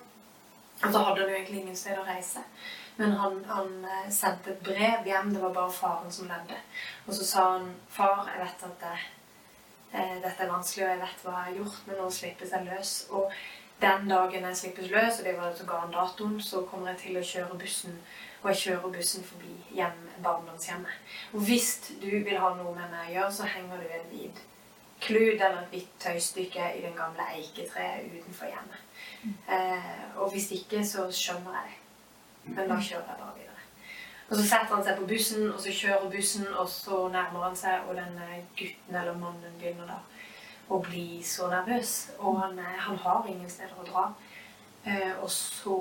Og 0.84 0.92
så 0.92 0.98
hadde 0.98 1.20
han 1.20 1.30
jo 1.30 1.36
egentlig 1.36 1.60
ingen 1.62 1.76
sted 1.76 1.98
å 1.98 2.06
reise. 2.06 2.42
Men 2.98 3.14
han, 3.18 3.38
han 3.46 3.84
eh, 3.84 4.10
sendte 4.14 4.52
et 4.52 4.64
brev 4.66 5.06
hjem. 5.06 5.32
Det 5.34 5.42
var 5.42 5.54
bare 5.54 5.74
faren 5.74 6.12
som 6.12 6.30
levde. 6.30 6.58
Og 7.06 7.14
så 7.14 7.26
sa 7.26 7.46
han 7.56 7.70
far, 7.94 8.26
jeg 8.32 8.42
vet 8.42 8.64
at 8.68 8.82
det, 8.82 8.96
eh, 9.92 10.16
dette 10.24 10.44
er 10.44 10.50
vanskelig, 10.50 10.84
og 10.86 10.92
jeg 10.92 11.02
vet 11.04 11.24
hva 11.24 11.34
jeg 11.36 11.46
har 11.48 11.58
gjort, 11.60 11.80
men 11.86 12.00
nå 12.02 12.10
slippes 12.14 12.54
jeg 12.54 12.68
løs. 12.70 12.94
Og 13.10 13.38
den 13.82 14.10
dagen 14.10 14.48
jeg 14.50 14.60
slippes 14.62 14.90
løs, 14.90 15.20
og 15.20 15.28
det 15.28 15.36
var 15.38 15.54
så 15.54 15.66
ga 15.66 15.82
han 15.84 15.94
datoen, 15.94 16.40
så 16.42 16.64
kommer 16.70 16.92
jeg 16.92 17.02
til 17.04 17.20
å 17.20 17.28
kjøre 17.32 17.60
bussen. 17.62 18.00
Og 18.42 18.50
jeg 18.52 18.62
kjører 18.64 18.94
bussen 18.94 19.26
forbi 19.26 19.54
hjem, 19.74 20.02
barndomshjemmet. 20.22 21.14
Og 21.34 21.46
hvis 21.46 21.72
du 22.02 22.10
vil 22.10 22.38
ha 22.38 22.52
noe 22.58 22.74
med 22.74 22.90
meg 22.90 23.10
å 23.10 23.14
gjøre, 23.16 23.34
så 23.34 23.50
henger 23.50 23.82
du 23.82 23.94
en 23.94 24.12
hvit 24.12 24.44
klud 25.02 25.38
eller 25.38 25.60
et 25.62 25.70
hvitt 25.70 25.94
tøystykke 26.02 26.72
i 26.74 26.82
den 26.82 26.94
gamle 26.98 27.26
eiketreet 27.34 28.10
utenfor 28.10 28.50
hjemmet. 28.50 28.87
Eh, 29.24 30.16
og 30.16 30.30
hvis 30.32 30.50
ikke, 30.54 30.84
så 30.86 31.08
skjønner 31.12 31.58
jeg 31.58 31.72
det. 31.72 31.78
Men 32.54 32.70
da 32.70 32.78
kjører 32.80 33.10
jeg 33.10 33.20
bare 33.20 33.34
videre. 33.36 33.64
Og 34.28 34.36
så 34.36 34.44
setter 34.44 34.74
han 34.74 34.84
seg 34.84 35.00
på 35.00 35.08
bussen, 35.08 35.50
og 35.50 35.60
så 35.60 35.74
kjører 35.74 36.10
bussen, 36.12 36.46
og 36.52 36.68
så 36.68 37.00
nærmer 37.12 37.48
han 37.48 37.56
seg, 37.56 37.88
og 37.88 37.96
denne 37.96 38.42
gutten 38.58 39.00
eller 39.00 39.18
mannen 39.18 39.58
begynner 39.60 39.88
da 39.88 39.98
å 40.68 40.80
bli 40.84 41.22
så 41.24 41.48
nervøs. 41.48 41.94
Og 42.18 42.40
han, 42.42 42.58
eh, 42.58 42.78
han 42.86 42.96
har 43.04 43.28
ingen 43.28 43.50
steder 43.50 43.80
å 43.80 43.88
dra. 43.88 44.06
Eh, 44.84 45.12
og 45.22 45.30
så 45.30 45.76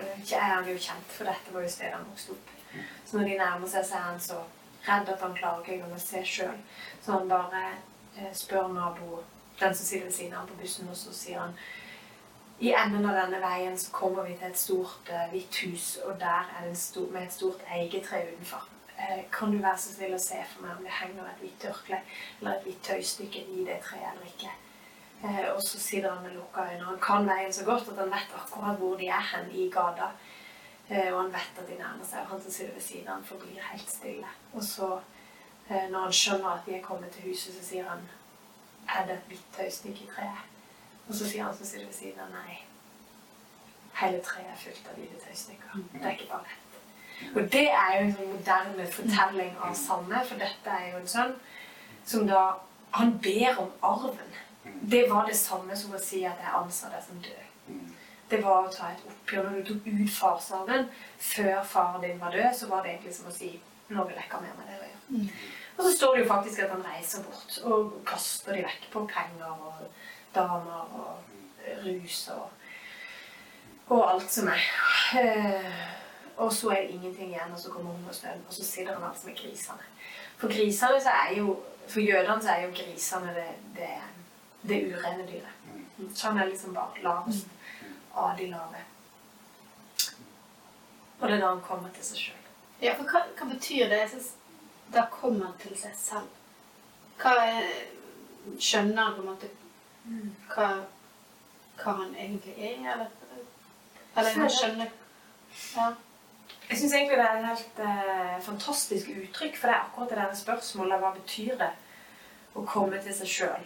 eh, 0.00 0.32
er 0.36 0.48
han 0.54 0.68
jo 0.68 0.78
kjent, 0.78 1.12
for 1.12 1.28
dette 1.28 1.54
var 1.54 1.64
jo 1.64 1.72
stedet 1.72 1.96
han 1.96 2.08
vokste 2.08 2.36
opp. 2.36 2.56
Så 3.04 3.18
når 3.18 3.28
de 3.28 3.38
nærmer 3.40 3.68
seg, 3.68 3.84
så 3.86 3.98
er 3.98 4.06
han 4.06 4.20
så 4.22 4.38
redd 4.86 5.10
at 5.12 5.24
han 5.24 5.36
klarer 5.36 5.60
ikke 5.64 5.76
engang 5.78 5.96
å 5.96 6.00
se 6.00 6.22
sjøl. 6.24 6.60
Så 7.02 7.16
han 7.16 7.28
bare 7.28 7.64
eh, 8.16 8.30
spør 8.36 8.70
nabo, 8.72 9.22
den 9.60 9.74
som 9.74 9.86
sitter 9.86 10.06
ved 10.06 10.14
siden 10.16 10.36
av 10.36 10.44
ham 10.44 10.52
på 10.52 10.60
bussen, 10.62 10.88
og 10.88 10.96
så 10.96 11.12
sier 11.16 11.40
han 11.42 11.56
i 12.60 12.72
enden 12.76 13.06
av 13.08 13.16
denne 13.16 13.38
veien 13.40 13.78
så 13.80 13.88
kommer 13.94 14.26
vi 14.28 14.34
til 14.36 14.50
et 14.50 14.58
stort 14.60 15.08
uh, 15.08 15.28
hvitt 15.32 15.62
hus, 15.64 15.94
og 16.04 16.18
der 16.20 16.50
er 16.58 16.66
det 16.68 16.76
stor, 16.76 17.06
med 17.12 17.22
et 17.24 17.32
stort 17.32 17.62
eigetre 17.72 18.20
utenfor. 18.26 18.66
Uh, 18.98 19.22
kan 19.32 19.54
du 19.54 19.62
være 19.62 19.80
så 19.80 19.94
snill 19.94 20.12
å 20.12 20.20
se 20.20 20.42
for 20.50 20.66
meg 20.66 20.74
om 20.74 20.84
det 20.84 20.98
henger 20.98 21.30
et 21.30 21.40
hvitt 21.40 21.56
tørkle 21.62 22.02
eller 22.02 22.58
et 22.58 22.66
hvitt 22.68 22.82
tøystykke 22.84 23.46
i 23.54 23.64
det 23.64 23.78
treet 23.86 24.10
eller 24.10 24.28
ikke? 24.28 24.52
Uh, 25.22 25.46
og 25.54 25.62
så 25.64 25.80
sitter 25.80 26.10
han 26.12 26.20
med 26.26 26.36
lukka 26.36 26.66
øyne. 26.68 26.84
Han 26.90 27.00
kan 27.08 27.30
veien 27.30 27.56
så 27.56 27.64
godt 27.64 27.88
at 27.94 28.04
han 28.04 28.12
vet 28.12 28.36
akkurat 28.42 28.84
hvor 28.84 29.00
de 29.00 29.08
er 29.08 29.26
hen 29.32 29.50
i 29.56 29.70
gata. 29.72 30.12
Og 30.90 31.16
han 31.20 31.28
vet 31.30 31.58
at 31.62 31.68
de 31.68 31.76
nærmer 31.78 32.02
seg, 32.02 32.24
og 32.24 32.32
han 32.32 32.40
som 32.42 32.50
sitter 32.50 32.74
ved 32.74 32.82
siden 32.82 33.08
av 33.08 33.20
han 33.20 33.28
forblir 33.28 33.62
helt 33.62 33.92
stille. 33.92 34.32
Og 34.58 34.64
så, 34.66 34.88
når 35.70 36.00
han 36.00 36.16
skjønner 36.18 36.48
at 36.50 36.66
de 36.66 36.74
er 36.74 36.82
kommet 36.82 37.14
til 37.14 37.30
huset, 37.30 37.54
så 37.54 37.62
sier 37.62 37.86
han 37.86 38.08
Er 38.90 39.06
det 39.06 39.20
et 39.20 39.28
hvitt 39.30 39.52
tøystykke 39.54 40.02
i 40.02 40.10
treet? 40.10 40.49
Og 41.10 41.14
så 41.18 41.26
sier 41.26 41.42
han 41.42 41.56
som 41.56 41.66
sitter 41.66 41.88
ved 41.88 41.96
siden 41.96 42.22
av 42.22 42.30
nei. 42.30 42.60
Hele 43.98 44.20
treet 44.22 44.46
er 44.46 44.58
fullt 44.60 44.90
av 44.92 44.98
hvite 44.98 45.18
tøystykker. 45.24 45.80
Det 45.96 46.04
er 46.04 46.12
ikke 46.14 46.28
bare 46.30 46.52
ett. 46.54 46.76
Og 47.34 47.48
det 47.52 47.66
er 47.68 47.96
jo 47.96 48.04
en 48.04 48.12
sånn 48.16 48.30
moderne 48.32 48.86
fortelling 48.94 49.56
av 49.60 49.74
samme, 49.76 50.20
for 50.28 50.40
dette 50.40 50.76
er 50.76 50.86
jo 50.92 51.00
en 51.00 51.10
sønn 51.14 51.34
som 52.06 52.26
da 52.30 52.44
Han 52.90 53.12
ber 53.22 53.58
om 53.62 53.68
arven. 53.86 54.32
Det 54.90 55.04
var 55.10 55.28
det 55.28 55.36
samme 55.38 55.76
som 55.78 55.92
å 55.94 55.98
si 56.02 56.24
at 56.26 56.40
jeg 56.42 56.54
anser 56.58 56.90
deg 56.90 57.04
som 57.06 57.20
død. 57.22 57.84
Det 58.32 58.40
var 58.42 58.64
å 58.66 58.72
ta 58.74 58.88
et 58.90 59.04
oppgjør. 59.06 59.44
Når 59.46 59.60
du 59.60 59.68
tok 59.68 59.86
ut 59.86 60.10
farsarven 60.10 60.88
før 61.18 61.60
faren 61.70 62.02
din 62.02 62.18
var 62.18 62.34
død, 62.34 62.48
så 62.58 62.66
var 62.66 62.82
det 62.82 62.96
egentlig 62.96 63.14
som 63.14 63.28
å 63.30 63.34
si 63.36 63.52
nå 63.94 64.06
vil 64.08 64.18
jeg 64.18 64.26
ikke 64.26 64.40
ha 64.40 64.42
mer 64.42 64.58
med 64.58 64.66
det 64.66 64.80
å 64.80 64.88
gjøre. 64.88 65.38
Og 65.76 65.84
så 65.86 65.92
står 65.96 66.16
det 66.16 66.24
jo 66.24 66.32
faktisk 66.32 66.64
at 66.64 66.74
han 66.74 66.82
reiser 66.88 67.22
bort 67.28 67.60
og 67.70 67.94
kaster 68.10 68.58
de 68.58 68.66
vekk 68.66 68.90
på 68.90 69.04
penger 69.14 69.54
og 69.54 69.86
damer 70.34 70.94
og 70.94 71.16
rus 71.84 72.28
og, 72.34 72.50
og 73.88 74.04
alt 74.12 74.32
som 74.32 74.48
er. 74.48 74.66
Eh, 75.20 75.86
og 76.40 76.52
så 76.52 76.70
er 76.70 76.82
det 76.82 76.94
ingenting 76.94 77.34
igjen, 77.34 77.52
og 77.52 77.58
så 77.60 77.70
kommer 77.70 77.92
hungersnøden, 77.92 78.44
og 78.48 78.54
så 78.54 78.64
sitter 78.64 78.94
han 78.94 79.10
altså 79.10 79.26
med 79.26 79.36
grisene. 79.36 79.88
For 80.38 80.48
grisene 80.48 81.00
så 81.02 81.10
er 81.10 81.34
jo, 81.38 81.56
for 81.88 82.00
jødene 82.00 82.42
så 82.42 82.48
er 82.48 82.62
jo 82.62 82.70
grisene 82.70 83.34
det, 83.36 83.48
det, 83.76 83.90
det 84.68 84.78
urene 84.92 85.26
dyret. 85.26 85.56
Så 86.14 86.28
han 86.28 86.38
er 86.38 86.48
liksom 86.48 86.74
bare 86.74 87.02
lavest 87.02 87.46
av 88.16 88.36
de 88.38 88.46
lave. 88.46 88.84
Og 91.20 91.28
det 91.28 91.36
er 91.36 91.40
da 91.40 91.48
han 91.52 91.60
kommer 91.60 91.92
til 91.94 92.04
seg 92.04 92.22
sjøl. 92.24 92.36
Ja, 92.80 92.94
for 92.96 93.04
hva, 93.04 93.26
hva 93.36 93.48
betyr 93.50 93.90
det? 93.92 93.98
Jeg 94.00 94.22
da 94.94 95.04
kommer 95.12 95.50
han 95.50 95.58
til 95.60 95.76
seg 95.78 95.92
selv. 95.96 96.30
Hva 97.20 97.34
er, 97.44 97.66
Skjønner 98.56 99.04
han 99.04 99.14
på 99.18 99.20
en 99.20 99.28
måte 99.28 99.48
hva, 100.04 100.68
hva 101.82 101.92
han 102.02 102.14
egentlig 102.14 102.54
er, 102.58 102.78
eller? 102.92 103.10
Eller 104.16 104.38
han 104.40 104.50
skjønner 104.50 104.96
Ja. 105.76 105.90
Jeg 106.70 106.78
syns 106.78 106.92
egentlig 106.94 107.16
det 107.18 107.24
er 107.26 107.36
et 107.36 107.46
helt 107.46 107.78
eh, 107.82 108.42
fantastisk 108.42 109.08
uttrykk, 109.10 109.56
for 109.58 109.66
det 109.68 109.74
er 109.74 109.80
akkurat 109.80 110.10
det 110.12 110.18
der 110.18 110.34
spørsmålet 110.38 111.00
hva 111.02 111.10
betyr 111.16 111.56
det 111.58 111.70
å 112.54 112.62
komme 112.66 113.00
til 113.02 113.14
seg 113.14 113.32
sjøl. 113.32 113.64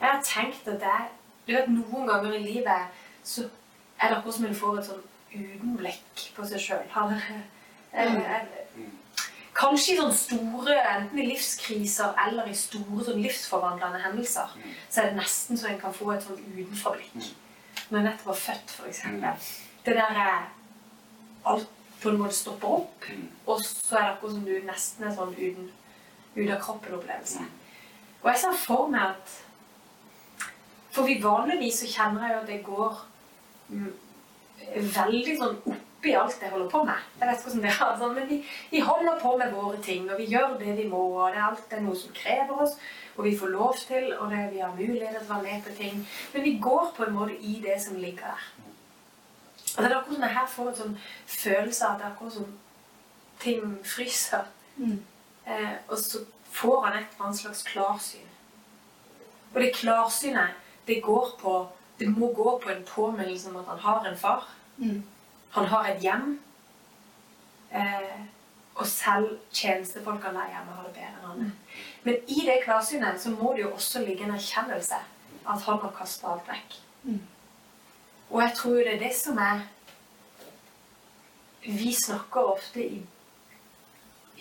Jeg 0.00 0.08
har 0.08 0.22
tenkt 0.22 0.68
at 0.68 0.80
det 0.80 1.00
Du 1.46 1.52
vet, 1.52 1.66
noen 1.68 2.06
ganger 2.08 2.32
i 2.38 2.44
livet 2.44 3.00
så 3.26 3.42
er 4.00 4.08
det 4.08 4.16
akkurat 4.16 4.34
som 4.34 4.46
en 4.46 4.54
får 4.56 4.78
et 4.78 4.86
sånn 4.86 5.02
utenblikk 5.34 6.22
på 6.36 6.46
seg 6.48 6.62
sjøl. 6.62 6.86
Kanskje 9.54 9.94
i 9.94 9.98
sånne 10.00 10.16
store, 10.18 10.74
enten 10.96 11.20
i 11.22 11.28
livskriser 11.28 12.16
eller 12.26 12.48
i 12.50 12.56
store 12.58 13.04
sånn 13.06 13.22
livsforvandlende 13.22 14.00
hendelser, 14.02 14.50
så 14.90 15.00
er 15.00 15.12
det 15.12 15.20
nesten 15.20 15.60
så 15.60 15.68
en 15.70 15.78
kan 15.80 15.94
få 15.94 16.10
et 16.14 16.26
sånn 16.26 16.40
utenforblikk. 16.42 17.30
Når 17.90 18.00
en 18.00 18.06
nettopp 18.08 18.32
var 18.32 18.40
født, 18.40 18.74
f.eks. 18.74 19.04
Det 19.84 19.94
der 19.94 20.20
er 20.24 20.48
alt 21.46 21.70
på 22.02 22.10
en 22.10 22.18
måte 22.20 22.36
stopper 22.36 22.68
opp, 22.80 23.06
og 23.46 23.62
så 23.64 23.96
er 23.96 24.02
det 24.02 24.12
akkurat 24.16 24.34
som 24.34 24.44
du 24.48 24.54
nesten 24.66 25.06
er 25.06 25.14
sånn 25.14 25.34
uten, 25.38 25.70
ut 26.34 26.50
av 26.50 26.58
kroppen-opplevelse. 26.64 27.46
Og 28.24 28.30
jeg 28.32 28.40
ser 28.42 28.62
for 28.66 28.88
meg 28.92 29.14
at 29.14 29.40
For 30.94 31.08
vi 31.10 31.16
vanligvis 31.18 31.80
så 31.82 31.88
kjenner 31.90 32.22
jeg 32.22 32.32
jo 32.32 32.40
at 32.40 32.50
det 32.52 32.58
går 32.62 32.98
mm, 33.68 33.88
veldig 34.94 35.32
sånn 35.40 35.56
oppi 36.04 36.12
alt 36.14 36.42
jeg 36.42 36.50
holder 36.50 36.68
på 36.68 36.82
med. 36.84 37.00
Jeg 37.20 37.28
vet 37.28 37.38
ikke 37.38 37.50
hvordan 37.50 37.62
det 37.64 37.70
er, 37.72 37.96
sånn, 37.98 38.14
men 38.18 38.28
vi, 38.28 38.38
vi 38.70 38.80
holder 38.84 39.20
på 39.22 39.36
med 39.40 39.54
våre 39.54 39.80
ting, 39.82 40.10
og 40.10 40.18
vi 40.20 40.26
gjør 40.28 40.58
det 40.60 40.76
vi 40.76 40.88
må, 40.88 41.00
og 41.16 41.32
det 41.32 41.40
er 41.40 41.46
alltid 41.48 41.84
noe 41.84 41.96
som 41.96 42.12
krever 42.16 42.60
oss, 42.64 42.74
og 43.14 43.24
vi 43.24 43.36
får 43.38 43.54
lov 43.54 43.78
til, 43.78 44.10
og 44.18 44.32
det, 44.32 44.42
vi 44.52 44.60
har 44.60 44.74
mulighet 44.74 45.16
til 45.16 45.22
å 45.22 45.30
være 45.30 45.46
med 45.46 45.64
på 45.64 45.76
ting. 45.78 46.02
Men 46.34 46.44
vi 46.44 46.56
går 46.62 46.90
på 46.96 47.06
en 47.06 47.14
måte 47.14 47.38
i 47.40 47.54
det 47.62 47.78
som 47.80 47.96
ligger 47.96 48.34
der. 48.34 48.50
Og 49.74 49.80
det 49.80 49.88
er 49.88 49.96
akkurat 49.96 50.18
som 50.18 50.26
jeg 50.26 50.34
her 50.34 50.50
får 50.50 50.68
en 50.70 50.76
sånn 50.80 50.98
følelse 51.30 51.86
av 51.86 51.94
at 51.94 52.00
det 52.00 52.06
er 52.06 52.12
akkurat 52.12 52.34
som 52.34 52.50
ting 53.42 53.78
fryser. 53.86 54.50
Mm. 54.76 54.98
Eh, 55.46 55.72
og 55.88 55.96
så 56.02 56.20
får 56.54 56.76
han 56.84 56.98
et 56.98 57.14
eller 57.14 57.28
annet 57.28 57.40
slags 57.40 57.64
klarsyn. 57.70 58.28
Og 59.54 59.62
det 59.62 59.72
klarsynet, 59.78 60.60
det 60.86 61.00
går 61.02 61.32
på 61.40 61.54
Det 61.94 62.08
må 62.10 62.26
gå 62.34 62.58
på 62.58 62.70
en 62.72 62.80
påminnelse 62.82 63.52
om 63.52 63.60
at 63.60 63.68
han 63.70 63.78
har 63.78 64.06
en 64.10 64.16
far. 64.18 64.48
Mm. 64.82 65.04
Han 65.54 65.66
har 65.70 65.90
et 65.90 66.02
hjem. 66.02 66.38
Eh, 67.74 68.22
og 68.74 68.86
selv 68.86 69.38
tjenestefolkene 69.54 70.34
der 70.34 70.50
hjemme 70.50 70.72
har 70.74 70.86
det 70.88 70.94
bedre 70.96 71.12
enn 71.12 71.28
han. 71.28 71.52
Men 72.02 72.16
i 72.26 72.40
det 72.46 72.58
klarsynet 72.64 73.22
så 73.22 73.30
må 73.30 73.52
det 73.54 73.62
jo 73.62 73.74
også 73.74 74.02
ligge 74.02 74.26
en 74.26 74.34
erkjennelse 74.34 74.98
at 75.44 75.62
han 75.66 75.78
har 75.78 75.94
kasta 75.94 76.32
alt 76.32 76.48
vekk. 76.48 76.76
Mm. 77.04 77.22
Og 78.30 78.42
jeg 78.42 78.52
tror 78.56 78.74
det 78.74 78.94
er 78.94 79.02
det 79.04 79.14
som 79.16 79.38
er 79.38 79.62
vi 81.64 81.94
snakker 81.96 82.40
ofte 82.40 82.82
i, 82.84 83.00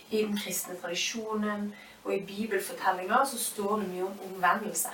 i 0.09 0.23
den 0.23 0.37
kristne 0.37 0.75
tradisjonen 0.81 1.69
og 2.03 2.15
i 2.15 2.25
bibelfortellinger 2.27 3.25
så 3.25 3.39
står 3.39 3.79
det 3.79 3.89
mye 3.93 4.07
om 4.09 4.19
omvendelse. 4.27 4.91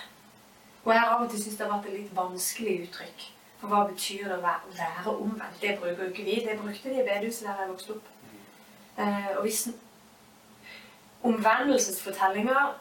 Og 0.84 0.94
jeg 0.94 1.02
har 1.02 1.16
av 1.16 1.24
og 1.26 1.32
til 1.32 1.42
syntes 1.44 1.58
det 1.58 1.66
har 1.66 1.78
vært 1.78 1.90
et 1.90 1.98
litt 2.00 2.16
vanskelig 2.16 2.76
uttrykk. 2.84 3.26
For 3.60 3.68
hva 3.68 3.84
betyr 3.90 4.30
det 4.30 4.38
å 4.38 4.44
være, 4.44 5.14
omvendt? 5.14 5.62
Det 5.62 5.76
bruker 5.80 6.06
jo 6.06 6.10
ikke 6.14 6.28
vi. 6.28 6.36
Det 6.46 6.60
brukte 6.62 6.90
de 6.90 7.02
i 7.02 7.08
bedehuset 7.08 7.48
der 7.48 7.64
jeg 7.64 7.72
vokste 7.74 7.96
opp. 7.98 8.12
Eh, 9.00 9.32
og 9.38 9.42
hvis 9.48 9.70
omvendelsesfortellinger 11.24 12.78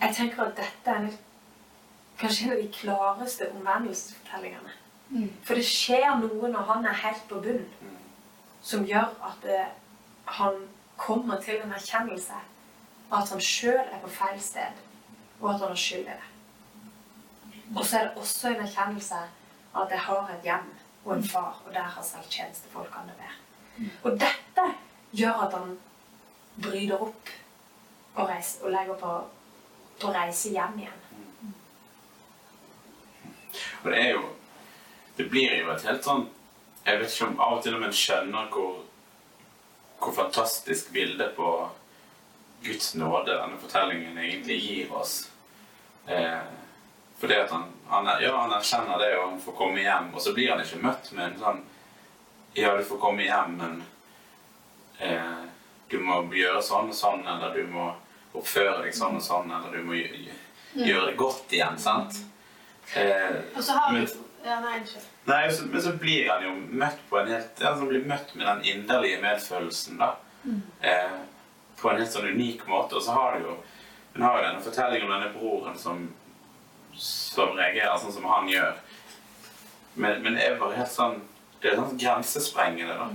Jeg 0.00 0.14
tenker 0.14 0.42
at 0.44 0.56
dette 0.56 0.92
er 0.94 1.06
kanskje 2.20 2.44
en 2.44 2.52
av 2.52 2.60
de 2.62 2.68
klareste 2.70 3.48
omvendelsesfortellingene. 3.50 4.74
Mm. 5.10 5.32
For 5.42 5.58
det 5.58 5.64
skjer 5.66 6.20
noe 6.20 6.50
når 6.52 6.68
han 6.68 6.86
er 6.86 7.00
helt 7.02 7.24
på 7.26 7.40
bunn, 7.42 7.64
som 8.62 8.84
gjør 8.86 9.10
at 9.26 9.42
det, 9.42 9.64
han 10.38 10.60
kommer 10.96 11.40
til 11.42 11.58
en 11.64 11.74
erkjennelse 11.74 12.38
av 13.10 13.22
at 13.22 13.32
han 13.34 13.42
sjøl 13.42 13.80
er 13.80 13.98
på 14.02 14.10
feil 14.12 14.38
sted, 14.42 14.78
og 15.40 15.54
at 15.54 15.60
han 15.62 15.72
har 15.72 15.82
skyld 15.82 16.06
i 16.06 16.14
det. 16.14 16.30
Og 17.76 17.84
så 17.84 17.98
er 17.98 18.08
det 18.08 18.22
også 18.22 18.48
en 18.52 18.62
erkjennelse 18.66 19.20
at 19.82 19.94
jeg 19.94 20.04
har 20.06 20.30
et 20.34 20.46
hjem 20.46 20.70
og 21.04 21.12
en 21.16 21.24
far, 21.24 21.62
og 21.66 21.74
der 21.74 21.90
har 21.94 22.04
selv 22.04 22.30
tjenestefolkene 22.30 23.12
det 23.12 23.18
være. 23.18 23.90
Og 24.02 24.18
dette 24.20 24.64
gjør 25.16 25.44
at 25.46 25.54
han 25.54 25.76
bryter 26.62 27.02
opp 27.02 27.30
og, 28.14 28.24
reiser, 28.28 28.64
og 28.64 28.74
legger 28.74 28.98
på 28.98 29.12
å 30.08 30.12
reise 30.14 30.52
hjem 30.54 30.82
igjen. 30.82 31.04
Og 33.84 33.90
det 33.92 34.02
er 34.02 34.10
jo 34.16 34.26
Det 35.18 35.24
blir 35.30 35.50
jo 35.58 35.70
et 35.72 35.82
helt 35.82 36.04
sånn 36.06 36.28
Jeg 36.86 36.98
vet 37.00 37.10
ikke 37.10 37.26
om 37.26 37.40
av 37.42 37.56
og 37.56 37.62
til 37.62 37.74
når 37.74 37.80
man 37.82 37.96
skjønner 37.96 38.50
hvor, 38.52 38.76
hvor 39.98 40.14
fantastisk 40.14 40.92
bilde 40.94 41.26
på 41.34 41.48
Guds 42.62 42.92
nåde 42.94 43.34
denne 43.34 43.58
fortellingen 43.62 44.18
egentlig 44.18 44.58
gir 44.62 44.92
oss. 44.94 45.30
Eh, 46.06 46.46
fordi 47.20 47.34
at 47.34 47.50
han, 47.54 47.68
han, 47.88 48.06
ja, 48.22 48.32
han 48.40 48.52
erkjenner 48.52 48.98
det, 48.98 49.10
og 49.18 49.30
han 49.30 49.40
får 49.40 49.56
komme 49.58 49.80
hjem, 49.82 50.10
og 50.14 50.20
så 50.20 50.32
blir 50.36 50.50
han 50.52 50.60
ikke 50.64 50.82
møtt 50.82 51.12
med 51.12 51.24
en 51.32 51.38
sånn 51.42 51.60
Ja, 52.54 52.72
du 52.76 52.82
får 52.84 52.98
komme 52.98 53.22
hjem, 53.26 53.56
men 53.60 53.82
eh, 54.98 55.44
du 55.88 55.98
må 56.02 56.22
gjøre 56.34 56.62
sånn 56.64 56.88
og 56.90 56.96
sånn, 56.96 57.22
eller 57.28 57.54
du 57.54 57.66
må 57.72 57.90
oppføre 58.36 58.82
deg 58.84 58.94
sånn 58.96 59.16
og 59.18 59.22
sånn, 59.24 59.50
eller 59.52 59.76
du 59.78 59.84
må 59.86 59.94
gjø- 59.98 60.32
gjøre 60.74 61.06
det 61.10 61.16
godt 61.20 61.52
igjen, 61.54 61.78
sant? 61.80 62.18
Eh, 62.96 63.36
Og 63.56 63.62
så 63.62 63.72
har 63.78 63.92
Men- 63.92 64.08
Ja, 64.44 64.60
nei, 64.60 64.78
unnskyld. 64.80 65.04
Nei, 65.26 65.48
så, 65.52 65.64
men 65.66 65.82
så 65.82 65.92
blir 65.98 66.28
han 66.30 66.42
jo 66.44 66.52
møtt 66.70 66.98
på 67.10 67.18
en 67.20 67.26
helt 67.28 67.58
altså 67.60 67.80
Han 67.80 67.88
blir 67.88 68.04
møtt 68.06 68.34
med 68.36 68.46
den 68.46 68.62
inderlige 68.64 69.20
medfølelsen, 69.20 69.98
da. 69.98 70.14
Eh, 70.80 71.18
på 71.76 71.90
en 71.90 71.98
helt 71.98 72.10
sånn 72.12 72.28
unik 72.32 72.62
måte. 72.66 72.94
Og 72.96 73.02
så 73.02 73.12
har 73.12 73.34
du 73.38 73.44
jo 73.48 73.56
Hun 74.14 74.22
har 74.22 74.38
jo 74.38 74.44
denne 74.48 74.62
fortellingen 74.62 75.10
om 75.12 75.20
denne 75.20 75.34
broren 75.34 75.76
som, 75.78 76.08
som 76.98 77.56
reagerer 77.56 77.98
sånn 78.02 78.14
som 78.14 78.28
han 78.28 78.48
gjør. 78.50 78.78
Men, 79.98 80.22
men 80.22 80.38
det 80.38 80.46
er 80.46 80.60
bare 80.60 80.78
helt 80.78 80.92
sånn 80.92 81.20
Det 81.58 81.72
er 81.72 81.80
sånn 81.80 81.98
grensesprengende, 81.98 82.94
da. 82.94 83.06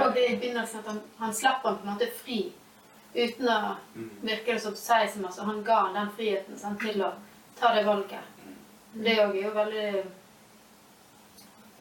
Og 0.00 0.14
det 0.16 0.22
i 0.24 0.36
begynnelsen 0.40 0.80
at 0.80 0.86
han, 0.88 1.00
han 1.18 1.34
slapp 1.36 1.66
han 1.66 1.76
på 1.76 1.84
en 1.84 1.90
måte 1.92 2.08
fri. 2.16 2.38
Uten 3.12 3.50
å 3.52 3.58
virke 4.24 4.54
det 4.54 4.62
som 4.62 4.76
seg 4.78 5.10
som 5.12 5.26
altså, 5.28 5.44
Han 5.44 5.60
ga 5.66 5.82
han 5.84 5.98
den 5.98 6.14
friheten 6.16 6.56
sant, 6.58 6.80
til 6.80 7.04
å 7.04 7.12
ta 7.58 7.74
det 7.76 7.84
valget. 7.84 8.24
Det 8.92 9.18
òg 9.20 9.36
er 9.36 9.44
jo 9.44 9.52
veldig 9.52 9.88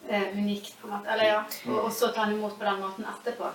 eh, 0.10 0.28
unikt, 0.36 0.76
på 0.82 0.90
en 0.90 0.94
måte. 0.98 1.12
Eller 1.16 1.30
ja. 1.30 1.40
Og, 1.70 1.78
og 1.86 1.92
så 1.96 2.12
ta 2.12 2.26
han 2.26 2.36
imot 2.36 2.58
på 2.60 2.68
den 2.68 2.84
måten 2.84 3.08
etterpå. 3.08 3.52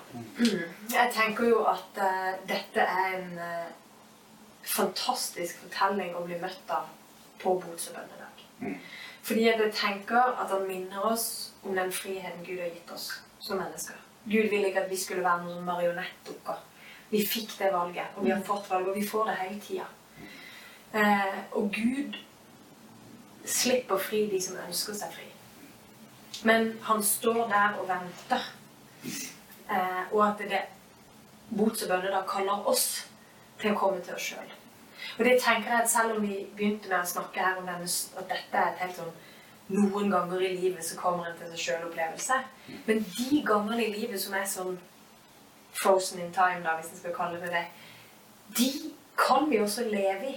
Jeg 0.96 1.12
tenker 1.12 1.52
jo 1.52 1.62
at 1.68 2.00
uh, 2.00 2.32
dette 2.48 2.80
er 2.80 3.18
en 3.20 3.36
uh, 3.36 3.68
fantastisk 4.66 5.60
fortelling 5.66 6.16
å 6.16 6.24
bli 6.24 6.40
møtt 6.40 6.72
av 6.72 6.88
på 7.46 7.54
Bots- 7.62 7.88
og 7.90 7.94
bønnedag. 7.94 8.46
Mm. 8.60 8.78
Fordi 9.22 9.42
jeg 9.46 9.72
tenker 9.74 10.40
at 10.42 10.50
han 10.50 10.66
minner 10.66 11.06
oss 11.12 11.52
om 11.62 11.74
den 11.74 11.92
friheten 11.92 12.44
Gud 12.46 12.58
har 12.58 12.70
gitt 12.74 12.90
oss 12.94 13.10
som 13.38 13.58
mennesker. 13.58 13.94
Gud 14.24 14.50
ville 14.50 14.66
ikke 14.66 14.82
at 14.82 14.90
vi 14.90 14.98
skulle 14.98 15.22
være 15.22 15.44
noen 15.44 15.64
marionettdukker. 15.64 16.62
Vi 17.10 17.22
fikk 17.26 17.58
det 17.58 17.70
valget, 17.72 18.16
og 18.16 18.24
vi 18.24 18.30
har 18.30 18.42
fått 18.42 18.70
valget, 18.70 18.88
og 18.88 18.96
vi 18.96 19.06
får 19.08 19.24
det 19.30 19.36
hele 19.40 19.60
tida. 19.60 19.86
Eh, 20.94 21.38
og 21.52 21.70
Gud 21.74 22.18
slipper 23.44 23.98
fri 24.02 24.24
de 24.30 24.42
som 24.42 24.58
ønsker 24.66 24.98
seg 24.98 25.14
fri. 25.14 25.28
Men 26.46 26.72
han 26.82 27.02
står 27.02 27.46
der 27.50 27.78
og 27.80 27.88
venter. 27.88 28.50
Eh, 29.70 30.02
og 30.12 30.22
at 30.28 30.42
det 30.50 30.62
bots 31.50 31.82
og 31.82 31.94
bønnedag 31.94 32.26
kaller 32.30 32.66
oss 32.70 33.06
til 33.60 33.74
å 33.74 33.78
komme 33.78 34.02
til 34.02 34.18
oss 34.18 34.32
sjøl. 34.32 34.56
Og 35.18 35.24
det 35.24 35.38
tenker 35.42 35.70
jeg 35.70 35.82
at 35.82 35.90
selv 35.90 36.16
om 36.16 36.22
vi 36.22 36.42
begynte 36.56 36.90
med 36.90 37.00
å 37.00 37.08
snakke 37.08 37.40
her 37.40 37.60
om 37.60 37.68
denne, 37.68 37.88
at 38.18 38.28
dette 38.28 38.60
er 38.60 38.72
et 38.72 38.82
helt 38.84 38.98
sånn 39.00 39.14
noen 39.68 40.10
ganger 40.10 40.42
i 40.46 40.52
livet 40.54 40.84
så 40.84 40.96
kommer 40.98 41.26
en 41.26 41.38
til 41.38 41.48
seg 41.50 41.62
sjøl-opplevelse. 41.62 42.36
Men 42.86 43.00
de 43.16 43.40
gangene 43.46 43.82
i 43.82 43.94
livet 43.96 44.20
som 44.22 44.36
er 44.38 44.44
sånn 44.46 44.76
frozen 45.76 46.22
in 46.22 46.32
time, 46.34 46.62
da, 46.64 46.76
hvis 46.78 46.92
en 46.92 47.00
skal 47.00 47.16
kalle 47.16 47.40
det 47.42 47.50
det, 47.50 47.64
de 48.58 48.68
kan 49.18 49.48
vi 49.50 49.58
også 49.60 49.88
leve 49.90 50.30
i. 50.30 50.36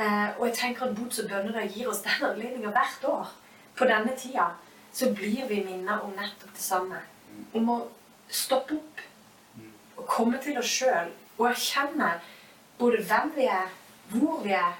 Eh, 0.00 0.28
og 0.38 0.46
jeg 0.46 0.56
tenker 0.56 0.86
at 0.86 0.96
bots 0.96 1.20
og 1.20 1.28
bønne 1.28 1.52
da 1.52 1.66
gir 1.66 1.90
oss 1.90 2.00
den 2.06 2.24
anledninga 2.30 2.72
hvert 2.72 3.08
år. 3.10 3.32
På 3.76 3.88
denne 3.88 4.16
tida 4.16 4.54
så 4.92 5.10
blir 5.12 5.44
vi 5.48 5.60
minnet 5.66 6.04
om 6.04 6.14
nettopp 6.16 6.54
det 6.56 6.64
samme. 6.64 7.02
Om 7.52 7.68
å 7.68 7.78
stoppe 8.32 8.78
opp 8.78 9.02
og 9.98 10.06
komme 10.08 10.40
til 10.42 10.56
oss 10.60 10.72
sjøl 10.72 11.12
og 11.36 11.50
erkjenne 11.50 12.14
både 12.82 13.04
hvem 13.08 13.32
vi 13.36 13.46
er, 13.46 13.68
hvor 14.10 14.42
vi 14.42 14.56
er. 14.58 14.74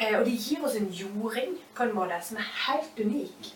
Eh, 0.00 0.18
og 0.18 0.26
de 0.26 0.34
gir 0.36 0.64
oss 0.66 0.76
en 0.76 0.90
jording 0.92 1.54
på 1.76 1.86
en 1.86 1.94
måte 1.94 2.18
som 2.22 2.40
er 2.42 2.50
helt 2.66 2.98
unik. 3.00 3.52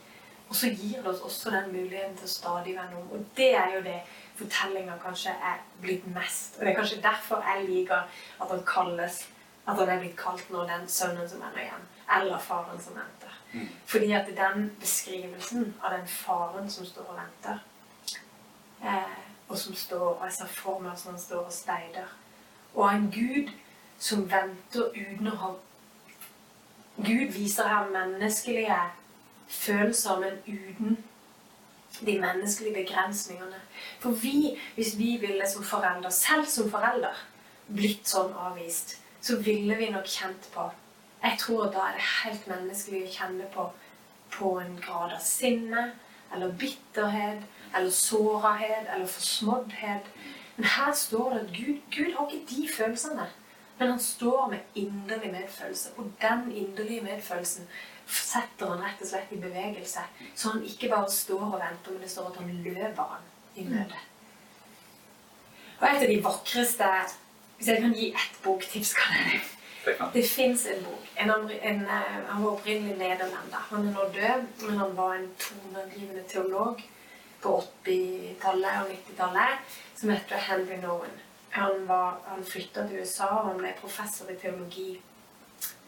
Og 0.48 0.56
så 0.56 0.70
gir 0.70 1.02
det 1.02 1.10
oss 1.12 1.20
også 1.26 1.50
den 1.54 1.68
muligheten 1.72 2.16
til 2.18 2.26
å 2.26 2.32
stadig 2.32 2.74
vende 2.74 2.98
om. 2.98 3.10
Og 3.14 3.26
det 3.36 3.52
er 3.54 3.74
jo 3.76 3.82
det 3.84 3.98
fortellinga 4.38 4.96
kanskje 5.02 5.34
er 5.50 5.60
blitt 5.82 6.06
mest. 6.14 6.56
Og 6.58 6.64
det 6.64 6.72
er 6.72 6.78
kanskje 6.78 7.02
derfor 7.04 7.44
jeg 7.46 7.68
liker 7.68 8.08
at 8.40 8.50
han 8.50 8.64
kalles 8.66 9.20
at 9.66 9.76
han 9.76 9.88
er 9.88 10.00
blitt 10.00 10.16
kalt 10.18 10.50
nå 10.50 10.64
den 10.66 10.88
sønnen 10.88 11.28
som 11.28 11.42
vender 11.44 11.62
hjem, 11.62 11.82
eller 12.16 12.42
faren 12.42 12.80
som 12.82 12.96
venter. 12.98 13.34
Fordi 13.86 14.12
at 14.16 14.30
den 14.36 14.70
beskrivelsen 14.80 15.74
av 15.82 15.94
den 15.94 16.06
faren 16.08 16.70
som 16.70 16.86
står 16.86 17.12
og 17.12 17.18
venter, 17.20 17.60
eh, 18.82 19.18
og 19.48 19.58
som 19.58 19.74
står 19.74 20.06
og 20.08 20.24
jeg 20.24 20.38
ser 20.38 20.54
for 20.54 20.82
meg 20.82 20.98
som 20.98 21.12
han 21.12 21.22
står 21.22 21.44
og 21.44 21.54
steider, 21.54 22.16
og 22.74 22.86
en 22.88 23.10
Gud 23.14 23.50
som 24.00 24.24
venter 24.30 24.94
uten 24.96 25.28
å 25.28 25.36
ha 25.42 25.50
Gud 27.00 27.30
viser 27.32 27.68
her 27.68 27.86
menneskelige 27.88 28.76
følelser, 29.48 30.18
men 30.20 30.32
uten 30.46 30.98
de 32.06 32.20
menneskelige 32.20 32.74
begrensningene. 32.74 33.60
For 34.00 34.10
vi, 34.10 34.58
hvis 34.74 34.98
vi 34.98 35.16
ville 35.16 35.48
som 35.48 35.64
forelder, 35.64 36.10
selv 36.10 36.44
som 36.46 36.68
forelder, 36.70 37.16
blitt 37.68 38.08
sånn 38.08 38.34
avvist, 38.36 38.98
så 39.20 39.38
ville 39.40 39.76
vi 39.78 39.90
nok 39.94 40.08
kjent 40.08 40.50
på 40.54 40.70
Jeg 41.22 41.36
tror 41.38 41.66
da 41.72 41.88
er 41.88 41.96
det 41.98 42.04
helt 42.24 42.46
menneskelig 42.48 43.02
å 43.04 43.12
kjenne 43.12 43.48
på, 43.52 43.66
på 44.32 44.54
en 44.60 44.78
grad 44.80 45.12
av 45.12 45.20
sinne, 45.20 45.90
eller 46.32 46.52
bitterhet, 46.52 47.42
eller 47.76 47.90
sårhet, 47.90 48.88
eller 48.88 49.06
forsmåddhet. 49.06 50.08
Men 50.56 50.68
her 50.76 50.92
står 50.96 51.34
det 51.34 51.40
at 51.40 51.52
Gud, 51.58 51.82
Gud 51.96 52.14
har 52.16 52.32
ikke 52.32 52.54
de 52.54 52.68
følelsene. 52.76 53.26
Men 53.80 53.88
han 53.88 54.00
står 54.00 54.50
med 54.50 54.58
inderlig 54.74 55.32
medfølelse. 55.32 55.90
Og 55.96 56.10
den 56.20 56.52
inderlige 56.52 57.00
medfølelsen 57.00 57.68
setter 58.06 58.74
han 58.74 58.82
rett 58.84 59.00
og 59.00 59.08
slett 59.08 59.30
i 59.32 59.38
bevegelse. 59.40 60.02
Så 60.36 60.50
han 60.52 60.66
ikke 60.68 60.90
bare 60.92 61.10
står 61.10 61.46
og 61.46 61.56
venter, 61.62 61.94
men 61.94 62.02
det 62.02 62.10
står 62.12 62.28
at 62.28 62.42
han 62.42 62.50
løper 62.66 63.14
han 63.14 63.30
i 63.56 63.64
møte. 63.70 64.02
Og 65.78 65.86
et 65.88 66.02
av 66.02 66.12
de 66.12 66.18
vakreste 66.24 66.90
Hvis 67.56 67.68
jeg 67.68 67.80
kan 67.82 67.96
gi 67.96 68.10
ett 68.12 68.36
boktips, 68.44 68.94
kan 68.94 69.16
jeg 69.16 69.40
det. 69.84 69.96
Det 70.14 70.22
fins 70.28 70.66
en 70.66 70.84
bok. 70.84 71.08
En, 71.16 71.30
en, 71.30 71.82
eh, 71.84 72.20
han 72.28 72.44
var 72.44 72.50
opprinnelig 72.50 72.96
nederlender. 72.98 73.64
Han 73.70 73.88
er 73.88 73.92
nå 73.92 74.04
død, 74.14 74.46
men 74.66 74.78
han 74.78 74.96
var 74.96 75.14
en 75.14 75.28
toneangivende 75.40 76.22
teolog 76.28 76.80
på 77.42 77.56
80-tallet 77.84 78.78
og 78.82 78.92
90-tallet 78.92 79.76
som 79.96 80.12
heter 80.12 80.36
Henry 80.48 80.80
Nowen. 80.80 81.20
Han, 81.50 81.86
var, 81.88 82.20
han 82.26 82.44
flytta 82.46 82.86
til 82.86 83.00
USA 83.02 83.26
og 83.26 83.48
han 83.48 83.58
ble 83.58 83.72
professor 83.80 84.30
i 84.30 84.36
teologi. 84.38 84.90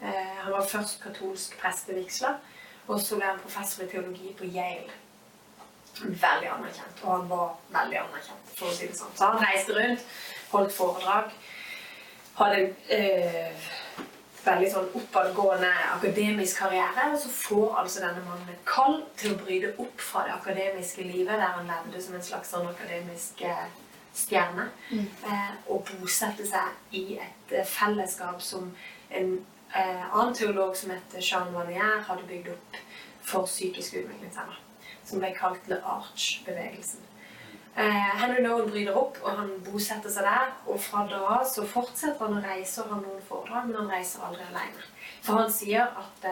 Eh, 0.03 0.33
han 0.43 0.53
var 0.53 0.67
først 0.67 0.99
katolsk 1.03 1.55
prestevigsla, 1.61 2.35
og 2.89 3.01
så 3.01 3.19
ble 3.19 3.29
han 3.31 3.41
professor 3.43 3.85
i 3.85 3.91
teologi 3.93 4.33
på 4.39 4.49
Yale. 4.51 4.99
Veldig 6.03 6.49
anerkjent. 6.57 7.05
Og 7.05 7.13
han 7.13 7.29
var 7.31 7.55
veldig 7.71 8.01
anerkjent, 8.01 8.51
for 8.57 8.73
å 8.73 8.75
si 8.75 8.89
det 8.91 8.99
sånn. 8.99 9.15
Så 9.15 9.29
han 9.31 9.43
reiste 9.45 9.77
rundt, 9.77 10.07
holdt 10.51 10.75
foredrag. 10.75 11.31
Hadde 12.41 12.63
eh, 12.91 13.71
veldig 14.43 14.71
sånn 14.73 14.89
oppadgående 14.99 15.71
akademisk 15.93 16.63
karriere. 16.65 17.11
Og 17.13 17.21
så 17.23 17.31
får 17.37 17.79
altså 17.85 18.03
denne 18.07 18.25
mannen 18.27 18.51
et 18.51 18.67
kall 18.69 19.03
til 19.21 19.37
å 19.37 19.41
bryte 19.45 19.75
opp 19.85 20.03
fra 20.03 20.27
det 20.27 20.35
akademiske 20.41 21.07
livet, 21.07 21.37
der 21.37 21.57
han 21.61 21.71
levde 21.71 22.03
som 22.03 22.19
en 22.19 22.27
slags 22.27 22.51
sånn 22.55 22.69
akademisk 22.73 23.45
eh, 23.47 23.69
stjerne, 24.15 24.69
Mm. 24.91 25.07
eh, 25.27 25.55
og 25.69 25.85
bosette 26.01 26.47
seg 26.47 26.69
i 26.93 27.19
et 27.19 27.53
eh, 27.59 27.65
fellesskap 27.67 28.43
som 28.43 28.73
en 29.11 29.47
eh, 29.75 30.15
annen 30.15 30.35
teolog 30.35 30.77
som 30.77 30.91
heter 30.91 31.21
Jean 31.21 31.53
Vanier, 31.55 32.01
hadde 32.09 32.23
bygd 32.29 32.49
opp 32.53 32.77
for 33.23 33.47
psykisk 33.47 33.95
utviklingshemmede. 33.95 34.59
Som 35.05 35.19
ble 35.19 35.33
kalt 35.35 35.69
Le 35.69 35.81
Arch-bevegelsen. 35.85 37.01
Eh, 37.77 38.11
Henry 38.21 38.43
Nolan 38.43 38.71
bryter 38.71 38.97
opp, 38.97 39.17
og 39.25 39.37
han 39.39 39.51
bosetter 39.65 40.11
seg 40.13 40.25
der. 40.29 40.53
Og 40.67 40.81
fra 40.81 41.07
da 41.09 41.39
så 41.49 41.65
fortsetter 41.67 42.19
han 42.27 42.37
å 42.37 42.45
reise 42.45 42.83
og 42.85 42.91
har 42.93 43.01
noen 43.01 43.23
foredrag, 43.29 43.67
men 43.67 43.77
han 43.77 43.91
reiser 43.91 44.21
aldri 44.27 44.45
alene. 44.51 44.85
For 45.23 45.41
han 45.41 45.51
sier 45.53 45.89
at 45.97 46.25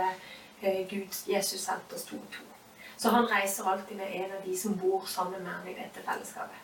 eh, 0.62 0.84
Gud, 0.90 1.08
Jesus 1.26 1.60
sendte 1.64 1.94
oss 1.96 2.04
to 2.04 2.16
og 2.16 2.28
to. 2.32 2.44
Så 3.00 3.08
han 3.14 3.24
reiser 3.30 3.64
alltid 3.64 3.96
med 3.96 4.12
en 4.12 4.32
av 4.36 4.42
de 4.44 4.56
som 4.58 4.74
bor 4.76 5.06
sammen 5.08 5.40
med 5.42 5.52
ham 5.52 5.68
i 5.68 5.72
dette 5.78 6.02
fellesskapet. 6.04 6.58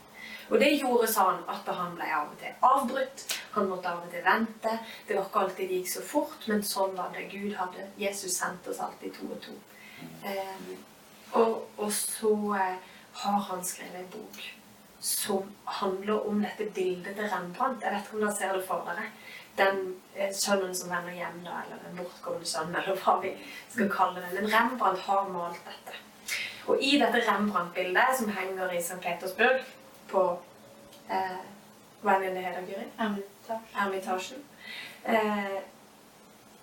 Og 0.51 0.61
det 0.63 0.73
gjorde 0.77 1.09
sånn 1.11 1.41
at 1.51 1.69
han 1.79 1.95
ble 1.99 2.09
av 2.15 2.29
og 2.31 2.37
til 2.41 2.67
avbrutt. 2.69 3.25
Han 3.57 3.71
måtte 3.71 3.91
av 3.91 4.05
og 4.05 4.13
til 4.13 4.23
vente. 4.27 4.75
Det 5.07 5.17
var 5.17 5.27
ikke 5.27 5.43
alltid 5.45 5.71
det 5.71 5.81
gikk 5.81 5.93
så 5.95 6.05
fort, 6.07 6.37
men 6.51 6.63
sånn 6.67 6.95
var 6.99 7.15
det. 7.15 7.27
Gud 7.33 7.57
hadde 7.59 7.89
Jesus 7.99 8.37
sendte 8.39 8.71
oss 8.71 8.83
alltid 8.85 9.17
to 9.17 9.31
og 9.31 9.41
to. 9.43 9.57
Eh, 10.27 10.69
og, 11.41 11.67
og 11.77 11.91
så 11.93 12.35
eh, 12.61 12.95
har 13.23 13.43
han 13.49 13.65
skrevet 13.65 14.05
en 14.05 14.13
bok 14.13 14.45
som 15.07 15.51
handler 15.65 16.29
om 16.29 16.41
dette 16.43 16.71
bildet 16.75 17.17
til 17.17 17.29
Rembrandt. 17.31 17.83
Jeg 17.85 17.95
vet 17.95 18.07
ikke 18.07 18.17
om 18.17 18.25
dere 18.25 18.37
ser 18.37 18.57
det 18.57 18.65
for 18.67 18.89
dere. 18.89 19.11
Den 19.57 19.79
eh, 20.17 20.33
sønnen 20.35 20.75
som 20.77 20.91
vender 20.93 21.15
hjem, 21.17 21.43
da, 21.45 21.61
eller 21.65 21.85
den 21.85 22.01
bortgående 22.01 22.49
sønnen, 22.49 22.77
eller 22.81 22.99
hva 23.03 23.19
vi 23.23 23.33
skal 23.73 23.93
kalle 23.93 24.23
det. 24.23 24.33
Men 24.35 24.51
Rembrandt 24.53 25.05
har 25.07 25.31
malt 25.33 25.63
dette. 25.69 26.03
Og 26.67 26.83
i 26.83 26.97
dette 26.99 27.23
Rembrandt-bildet, 27.29 28.17
som 28.19 28.33
henger 28.35 28.73
i 28.75 28.83
St. 28.83 28.99
Petersburg, 29.03 29.63
på 30.11 30.27
eh, 31.11 31.41
Hva 32.03 32.15
er 32.15 32.23
det 32.23 32.35
det 32.37 32.45
heter, 32.45 32.67
Guri? 32.69 32.87
Ermitasjen. 33.75 34.45
Eh, 35.05 35.59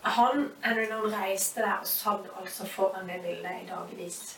han 0.03 0.49
Henry 0.63 0.85
Nolan 0.89 1.15
reiste 1.15 1.61
der 1.61 1.79
og 1.81 1.87
satt 1.87 2.27
altså 2.39 2.67
foran 2.67 3.09
det 3.09 3.21
bildet 3.23 3.63
i 3.63 3.67
dagevis. 3.69 4.37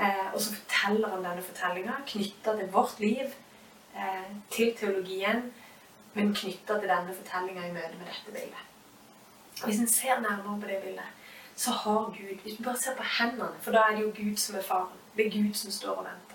Eh, 0.00 0.34
og 0.34 0.40
så 0.40 0.54
forteller 0.54 1.08
han 1.08 1.24
denne 1.24 1.42
fortellinga 1.42 2.00
knytta 2.06 2.56
til 2.56 2.72
vårt 2.72 3.00
liv, 3.00 3.34
eh, 3.96 4.28
til 4.50 4.76
teologien, 4.76 5.52
men 6.14 6.34
knytta 6.34 6.78
til 6.78 6.88
denne 6.88 7.14
fortellinga 7.14 7.66
i 7.66 7.72
møte 7.72 7.98
med 7.98 8.06
dette 8.06 8.32
bildet. 8.32 8.64
Hvis 9.64 9.80
en 9.80 9.88
ser 9.88 10.20
nærmere 10.20 10.60
på 10.60 10.66
det 10.66 10.82
bildet, 10.84 11.08
så 11.56 11.70
har 11.70 12.04
Gud 12.04 12.42
Hvis 12.42 12.56
du 12.56 12.62
bare 12.62 12.76
ser 12.76 12.94
på 12.96 13.02
hendene, 13.02 13.54
for 13.60 13.72
da 13.72 13.78
er 13.78 13.96
det 13.96 14.02
jo 14.02 14.12
Gud 14.16 14.36
som 14.36 14.56
er 14.56 14.62
faren. 14.62 14.98
Det 15.16 15.26
er 15.26 15.30
Gud 15.30 15.54
som 15.54 15.70
står 15.70 15.90
og 15.90 16.04
venter. 16.04 16.27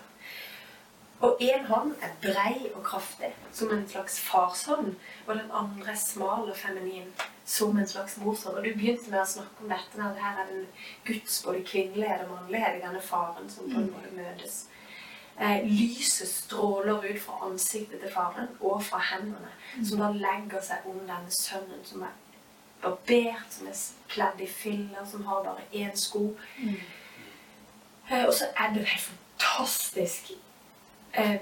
Og 1.24 1.38
én 1.40 1.66
hånd 1.66 1.94
er 2.04 2.16
brei 2.22 2.68
og 2.76 2.82
kraftig, 2.84 3.30
som 3.56 3.70
en 3.72 3.86
slags 3.88 4.18
farshånd, 4.20 4.96
og 5.28 5.38
den 5.38 5.54
andre 5.56 5.94
er 5.94 6.02
smal 6.02 6.50
og 6.52 6.58
feminin, 6.60 7.14
som 7.46 7.78
en 7.80 7.88
slags 7.88 8.18
morshånd. 8.20 8.58
Og 8.58 8.66
du 8.66 8.74
begynte 8.74 9.12
med 9.12 9.22
å 9.22 9.30
snakke 9.36 9.64
om 9.64 9.72
dette, 9.72 10.04
at 10.04 10.20
her 10.20 10.42
er 10.44 10.52
den 10.52 10.68
Guds 11.08 11.40
både 11.46 11.64
kvinnelighet 11.72 12.26
og 12.26 12.34
mannlighet 12.34 12.82
i 12.82 12.84
denne 12.84 13.06
faren 13.08 13.48
som 13.50 13.72
på 13.72 13.80
en 13.80 13.90
måte 13.96 14.12
møtes. 14.18 14.60
Eh, 15.40 15.64
lyset 15.64 16.28
stråler 16.28 17.08
ut 17.08 17.24
fra 17.24 17.40
ansiktet 17.48 18.04
til 18.04 18.12
faren 18.12 18.52
og 18.60 18.84
fra 18.84 19.00
hendene, 19.14 19.56
som 19.80 20.04
da 20.04 20.12
legger 20.12 20.62
seg 20.62 20.92
om 20.92 21.02
denne 21.08 21.32
sønnen 21.40 21.88
som 21.88 22.04
er 22.04 22.14
barbert, 22.84 23.48
som 23.50 23.72
er 23.72 23.80
kledd 24.12 24.44
i 24.44 24.54
filler, 24.60 25.08
som 25.08 25.24
har 25.32 25.48
bare 25.48 25.64
én 25.72 25.96
sko. 25.96 26.34
Eh, 28.12 28.26
og 28.28 28.34
så 28.36 28.52
er 28.60 28.76
det 28.76 28.90
helt 28.92 29.14
fantastisk 29.14 30.36
eh, 31.14 31.42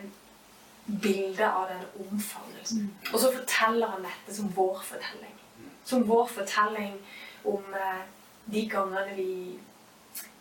bilde 0.86 1.52
av 1.52 1.68
den 1.70 2.06
omfavnelsen. 2.06 2.88
Og 3.14 3.20
så 3.20 3.32
forteller 3.34 3.88
han 3.88 4.08
dette 4.08 4.36
som 4.36 4.52
vår 4.56 4.82
fortelling. 4.84 5.36
Som 5.86 6.08
vår 6.08 6.28
fortelling 6.28 6.98
om 7.44 7.74
eh, 7.74 8.04
de 8.46 8.66
gangene 8.70 9.16
vi 9.16 9.60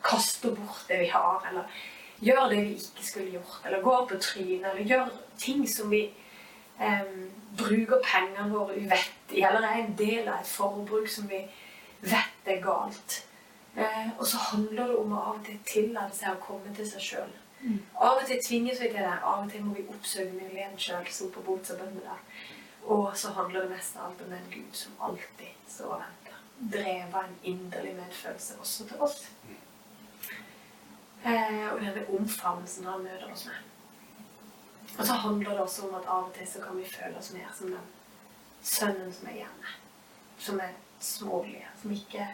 kaster 0.03 0.55
bort 0.57 0.85
det 0.88 0.99
vi 0.99 1.09
har, 1.12 1.45
eller 1.51 1.81
gjør 2.21 2.49
det 2.49 2.62
vi 2.64 2.75
ikke 2.77 3.07
skulle 3.07 3.31
gjort, 3.31 3.61
eller 3.66 3.83
går 3.83 4.07
på 4.09 4.19
trynet, 4.21 4.71
eller 4.71 4.85
gjør 4.85 5.11
ting 5.38 5.66
som 5.69 5.90
vi 5.90 6.03
eh, 6.81 7.12
bruker 7.59 8.03
pengene 8.05 8.51
våre 8.53 8.77
uvettig, 8.77 9.45
eller 9.45 9.66
er 9.69 9.83
en 9.85 9.99
del 9.99 10.29
av 10.29 10.40
et 10.40 10.49
forbruk 10.49 11.09
som 11.09 11.29
vi 11.31 11.43
vet 12.01 12.49
er 12.49 12.62
galt. 12.64 13.21
Eh, 13.77 14.09
og 14.19 14.27
så 14.27 14.40
handler 14.51 14.90
det 14.90 14.99
om 14.99 15.12
å 15.12 15.23
av 15.23 15.38
og 15.38 15.47
til 15.47 15.61
tillate 15.69 16.16
seg 16.16 16.35
å 16.35 16.45
komme 16.45 16.75
til 16.77 16.88
seg 16.88 17.07
sjøl. 17.07 17.33
Av 17.61 18.16
og 18.16 18.23
til 18.27 18.40
tvinges 18.40 18.81
vi 18.81 18.88
til 18.88 19.03
det, 19.05 19.16
av 19.20 19.44
og 19.44 19.51
til 19.53 19.64
må 19.64 19.75
vi 19.77 19.85
oppsøke 19.92 20.33
muligheten 20.33 20.79
sjøl, 20.81 21.09
som 21.12 21.33
på 21.35 21.42
botsabønne 21.44 22.01
der. 22.01 22.23
Og 22.88 23.11
så 23.20 23.35
handler 23.37 23.66
det 23.66 23.75
mest 23.75 23.96
av 23.96 24.07
alt 24.09 24.23
om 24.25 24.31
den 24.33 24.46
Gud 24.53 24.77
som 24.77 25.03
alltid 25.09 25.66
står 25.68 25.90
og 25.92 26.01
venter. 26.01 26.38
Drevet 26.73 27.14
av 27.14 27.27
en 27.27 27.37
inderlig 27.53 27.92
medfølelse 27.99 28.57
også 28.61 28.87
til 28.88 29.05
oss. 29.05 29.18
Eh, 31.25 31.66
og 31.68 31.83
denne 31.83 32.07
omfavnelsen 32.16 32.88
han 32.88 33.05
møter 33.05 33.33
oss 33.33 33.44
med. 33.51 33.68
Og 34.96 35.07
så 35.07 35.18
handler 35.25 35.51
det 35.51 35.61
også 35.61 35.88
om 35.88 35.99
at 36.01 36.09
av 36.09 36.31
og 36.31 36.33
til 36.37 36.49
så 36.49 36.62
kan 36.64 36.79
vi 36.81 36.88
føle 36.88 37.18
oss 37.18 37.33
mer 37.33 37.53
som 37.57 37.75
den 37.75 37.90
sønnen 38.62 39.12
som 39.12 39.29
er 39.29 39.42
hjemme. 39.42 39.75
Som 40.40 40.61
er 40.64 40.73
smålig, 41.01 41.61
som 41.83 41.92
ikke 41.92 42.25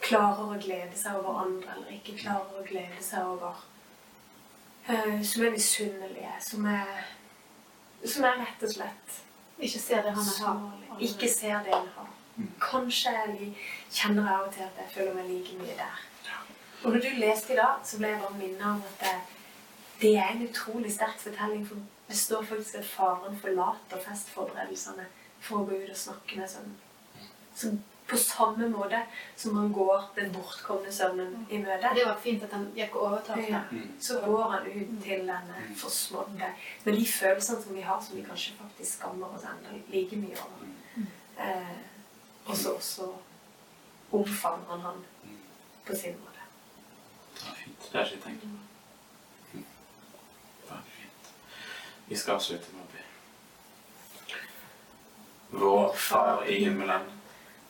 klarer 0.00 0.48
å 0.48 0.60
glede 0.60 0.96
seg 0.96 1.20
over 1.20 1.44
andre, 1.44 1.76
eller 1.76 1.92
ikke 1.98 2.16
klarer 2.24 2.56
å 2.56 2.64
glede 2.66 3.04
seg 3.04 3.28
over 3.36 3.60
Som 4.86 5.44
er 5.46 5.50
misunnelige, 5.50 6.32
som 6.40 6.64
er 6.66 7.04
Som 8.04 8.24
er 8.24 8.40
rett 8.40 8.62
og 8.62 8.72
slett 8.72 9.20
Ikke 9.58 9.78
ser 9.78 10.02
det 10.02 10.14
han 10.16 10.30
har. 10.40 10.72
Ikke 11.00 11.28
ser 11.30 11.62
det 11.62 11.74
han 11.74 11.88
har. 11.96 12.08
Kanskje 12.60 13.12
jeg 13.12 13.52
kjenner 13.92 14.26
jeg 14.26 14.34
av 14.34 14.46
og 14.46 14.54
til 14.54 14.64
at 14.64 14.80
jeg 14.80 14.90
føler 14.94 15.14
meg 15.14 15.28
like 15.30 15.58
mye 15.60 15.76
der. 15.78 16.00
Og 16.82 16.92
når 16.92 17.00
du 17.04 17.08
leste 17.20 17.52
i 17.52 17.56
dag, 17.56 17.78
så 17.84 17.98
ble 17.98 18.08
jeg 18.08 18.20
bare 18.20 18.38
minnet 18.38 18.64
om 18.66 18.82
at 18.88 19.04
det, 19.04 19.12
det 20.00 20.16
er 20.16 20.32
en 20.32 20.48
utrolig 20.48 20.92
sterk 20.92 21.20
fortelling. 21.20 21.66
For 21.68 21.76
det 22.08 22.16
står 22.18 22.42
faktisk 22.42 22.74
at 22.74 22.84
faren 22.84 23.38
forlater 23.38 24.02
festforberedelsene 24.08 25.06
for 25.40 25.60
å 25.60 25.68
gå 25.68 25.78
ut 25.84 25.92
og 25.92 26.00
snakke 26.00 26.40
med 26.40 26.50
sønnen. 26.50 26.74
Så 27.54 27.76
på 28.12 28.18
samme 28.20 28.68
måte 28.68 29.00
som 29.36 29.56
han 29.56 29.72
går 29.72 30.08
den 30.16 30.32
bortkomne 30.34 30.92
sønnen 30.92 31.46
i 31.50 31.58
møte, 31.62 31.92
Det 31.96 32.04
var 32.06 32.18
fint 32.20 32.44
at 32.44 32.52
han 32.52 32.68
gikk 32.76 32.96
og 32.96 33.06
overtok 33.08 33.42
ja, 33.48 33.62
så 34.00 34.20
går 34.24 34.50
han 34.50 34.66
ut 34.66 34.92
til 35.04 35.24
denne 35.28 35.62
forsmådde 35.80 36.50
med 36.84 36.98
de 36.98 37.06
følelsene 37.06 37.62
som 37.62 37.74
vi 37.76 37.86
har, 37.86 38.00
som 38.00 38.16
vi 38.16 38.26
kanskje 38.26 38.58
faktisk 38.60 38.98
skammer 38.98 39.32
oss 39.32 39.46
enda 39.48 39.78
like 39.92 40.16
mye 40.16 40.36
over. 40.44 40.68
Eh, 41.38 41.76
og 42.46 42.56
så 42.56 42.74
også 42.74 43.08
omfavner 44.12 44.68
han 44.70 44.80
han 44.80 45.04
på 45.86 45.96
sin 45.96 46.18
måte. 46.20 46.44
Det 47.34 47.48
var 47.48 47.54
fint. 47.54 47.80
Det 47.92 48.00
har 48.00 48.06
jeg 48.06 48.12
ikke 48.12 48.24
tenkt 48.24 48.40
på. 48.40 48.46
Mm. 49.52 49.64
Veldig 50.68 50.92
fint. 50.98 51.32
Vi 52.08 52.16
skal 52.16 52.34
avslutte 52.34 52.76
med 52.76 52.82
å 52.82 52.92
be. 52.92 53.02
Vår 55.52 55.96
Far 55.96 56.44
i 56.48 56.64
himmelen. 56.64 57.10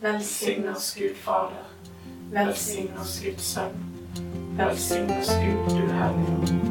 Velsign 0.00 0.68
oss, 0.68 0.94
Gud 0.94 1.16
Fader, 1.24 1.64
velsign 2.30 2.88
oss, 3.00 3.20
Gud 3.24 3.40
Sønn, 3.40 3.74
velsign 4.56 5.10
oss 5.10 5.28
Gud, 5.42 5.74
du 5.74 5.82
Hellige. 5.90 6.68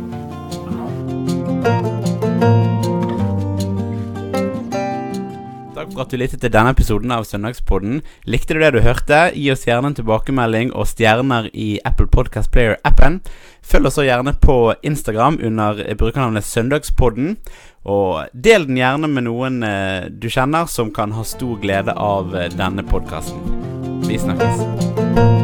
Takk 5.75 5.91
for 5.91 6.05
at 6.05 6.11
du 6.11 6.17
lyttet 6.17 6.39
til 6.39 6.53
denne 6.55 6.71
episoden 6.71 7.11
av 7.11 7.27
Søndagspodden. 7.27 7.99
Likte 8.23 8.55
du 8.55 8.63
det 8.63 8.71
du 8.77 8.79
hørte? 8.81 9.19
Gi 9.35 9.51
oss 9.51 9.67
gjerne 9.67 9.91
en 9.91 9.99
tilbakemelding 9.99 10.71
og 10.71 10.87
stjerner 10.87 11.51
i 11.51 11.81
Apple 11.85 12.07
Podcast 12.07 12.51
Player-appen. 12.55 13.19
Følg 13.61 13.91
oss 13.91 13.99
gjerne 13.99 14.33
på 14.39 14.57
Instagram 14.87 15.41
under 15.43 15.83
brukernavnet 15.99 16.47
Søndagspodden. 16.47 17.35
Og 17.87 18.27
del 18.33 18.67
den 18.67 18.79
gjerne 18.81 19.07
med 19.11 19.27
noen 19.29 19.63
eh, 19.63 20.09
du 20.11 20.27
kjenner 20.29 20.67
som 20.71 20.91
kan 20.93 21.15
ha 21.15 21.23
stor 21.27 21.55
glede 21.63 21.95
av 21.95 22.35
eh, 22.35 22.51
denne 22.51 22.83
podkasten. 22.83 23.39
Vi 24.07 24.19
snakkes. 24.19 25.36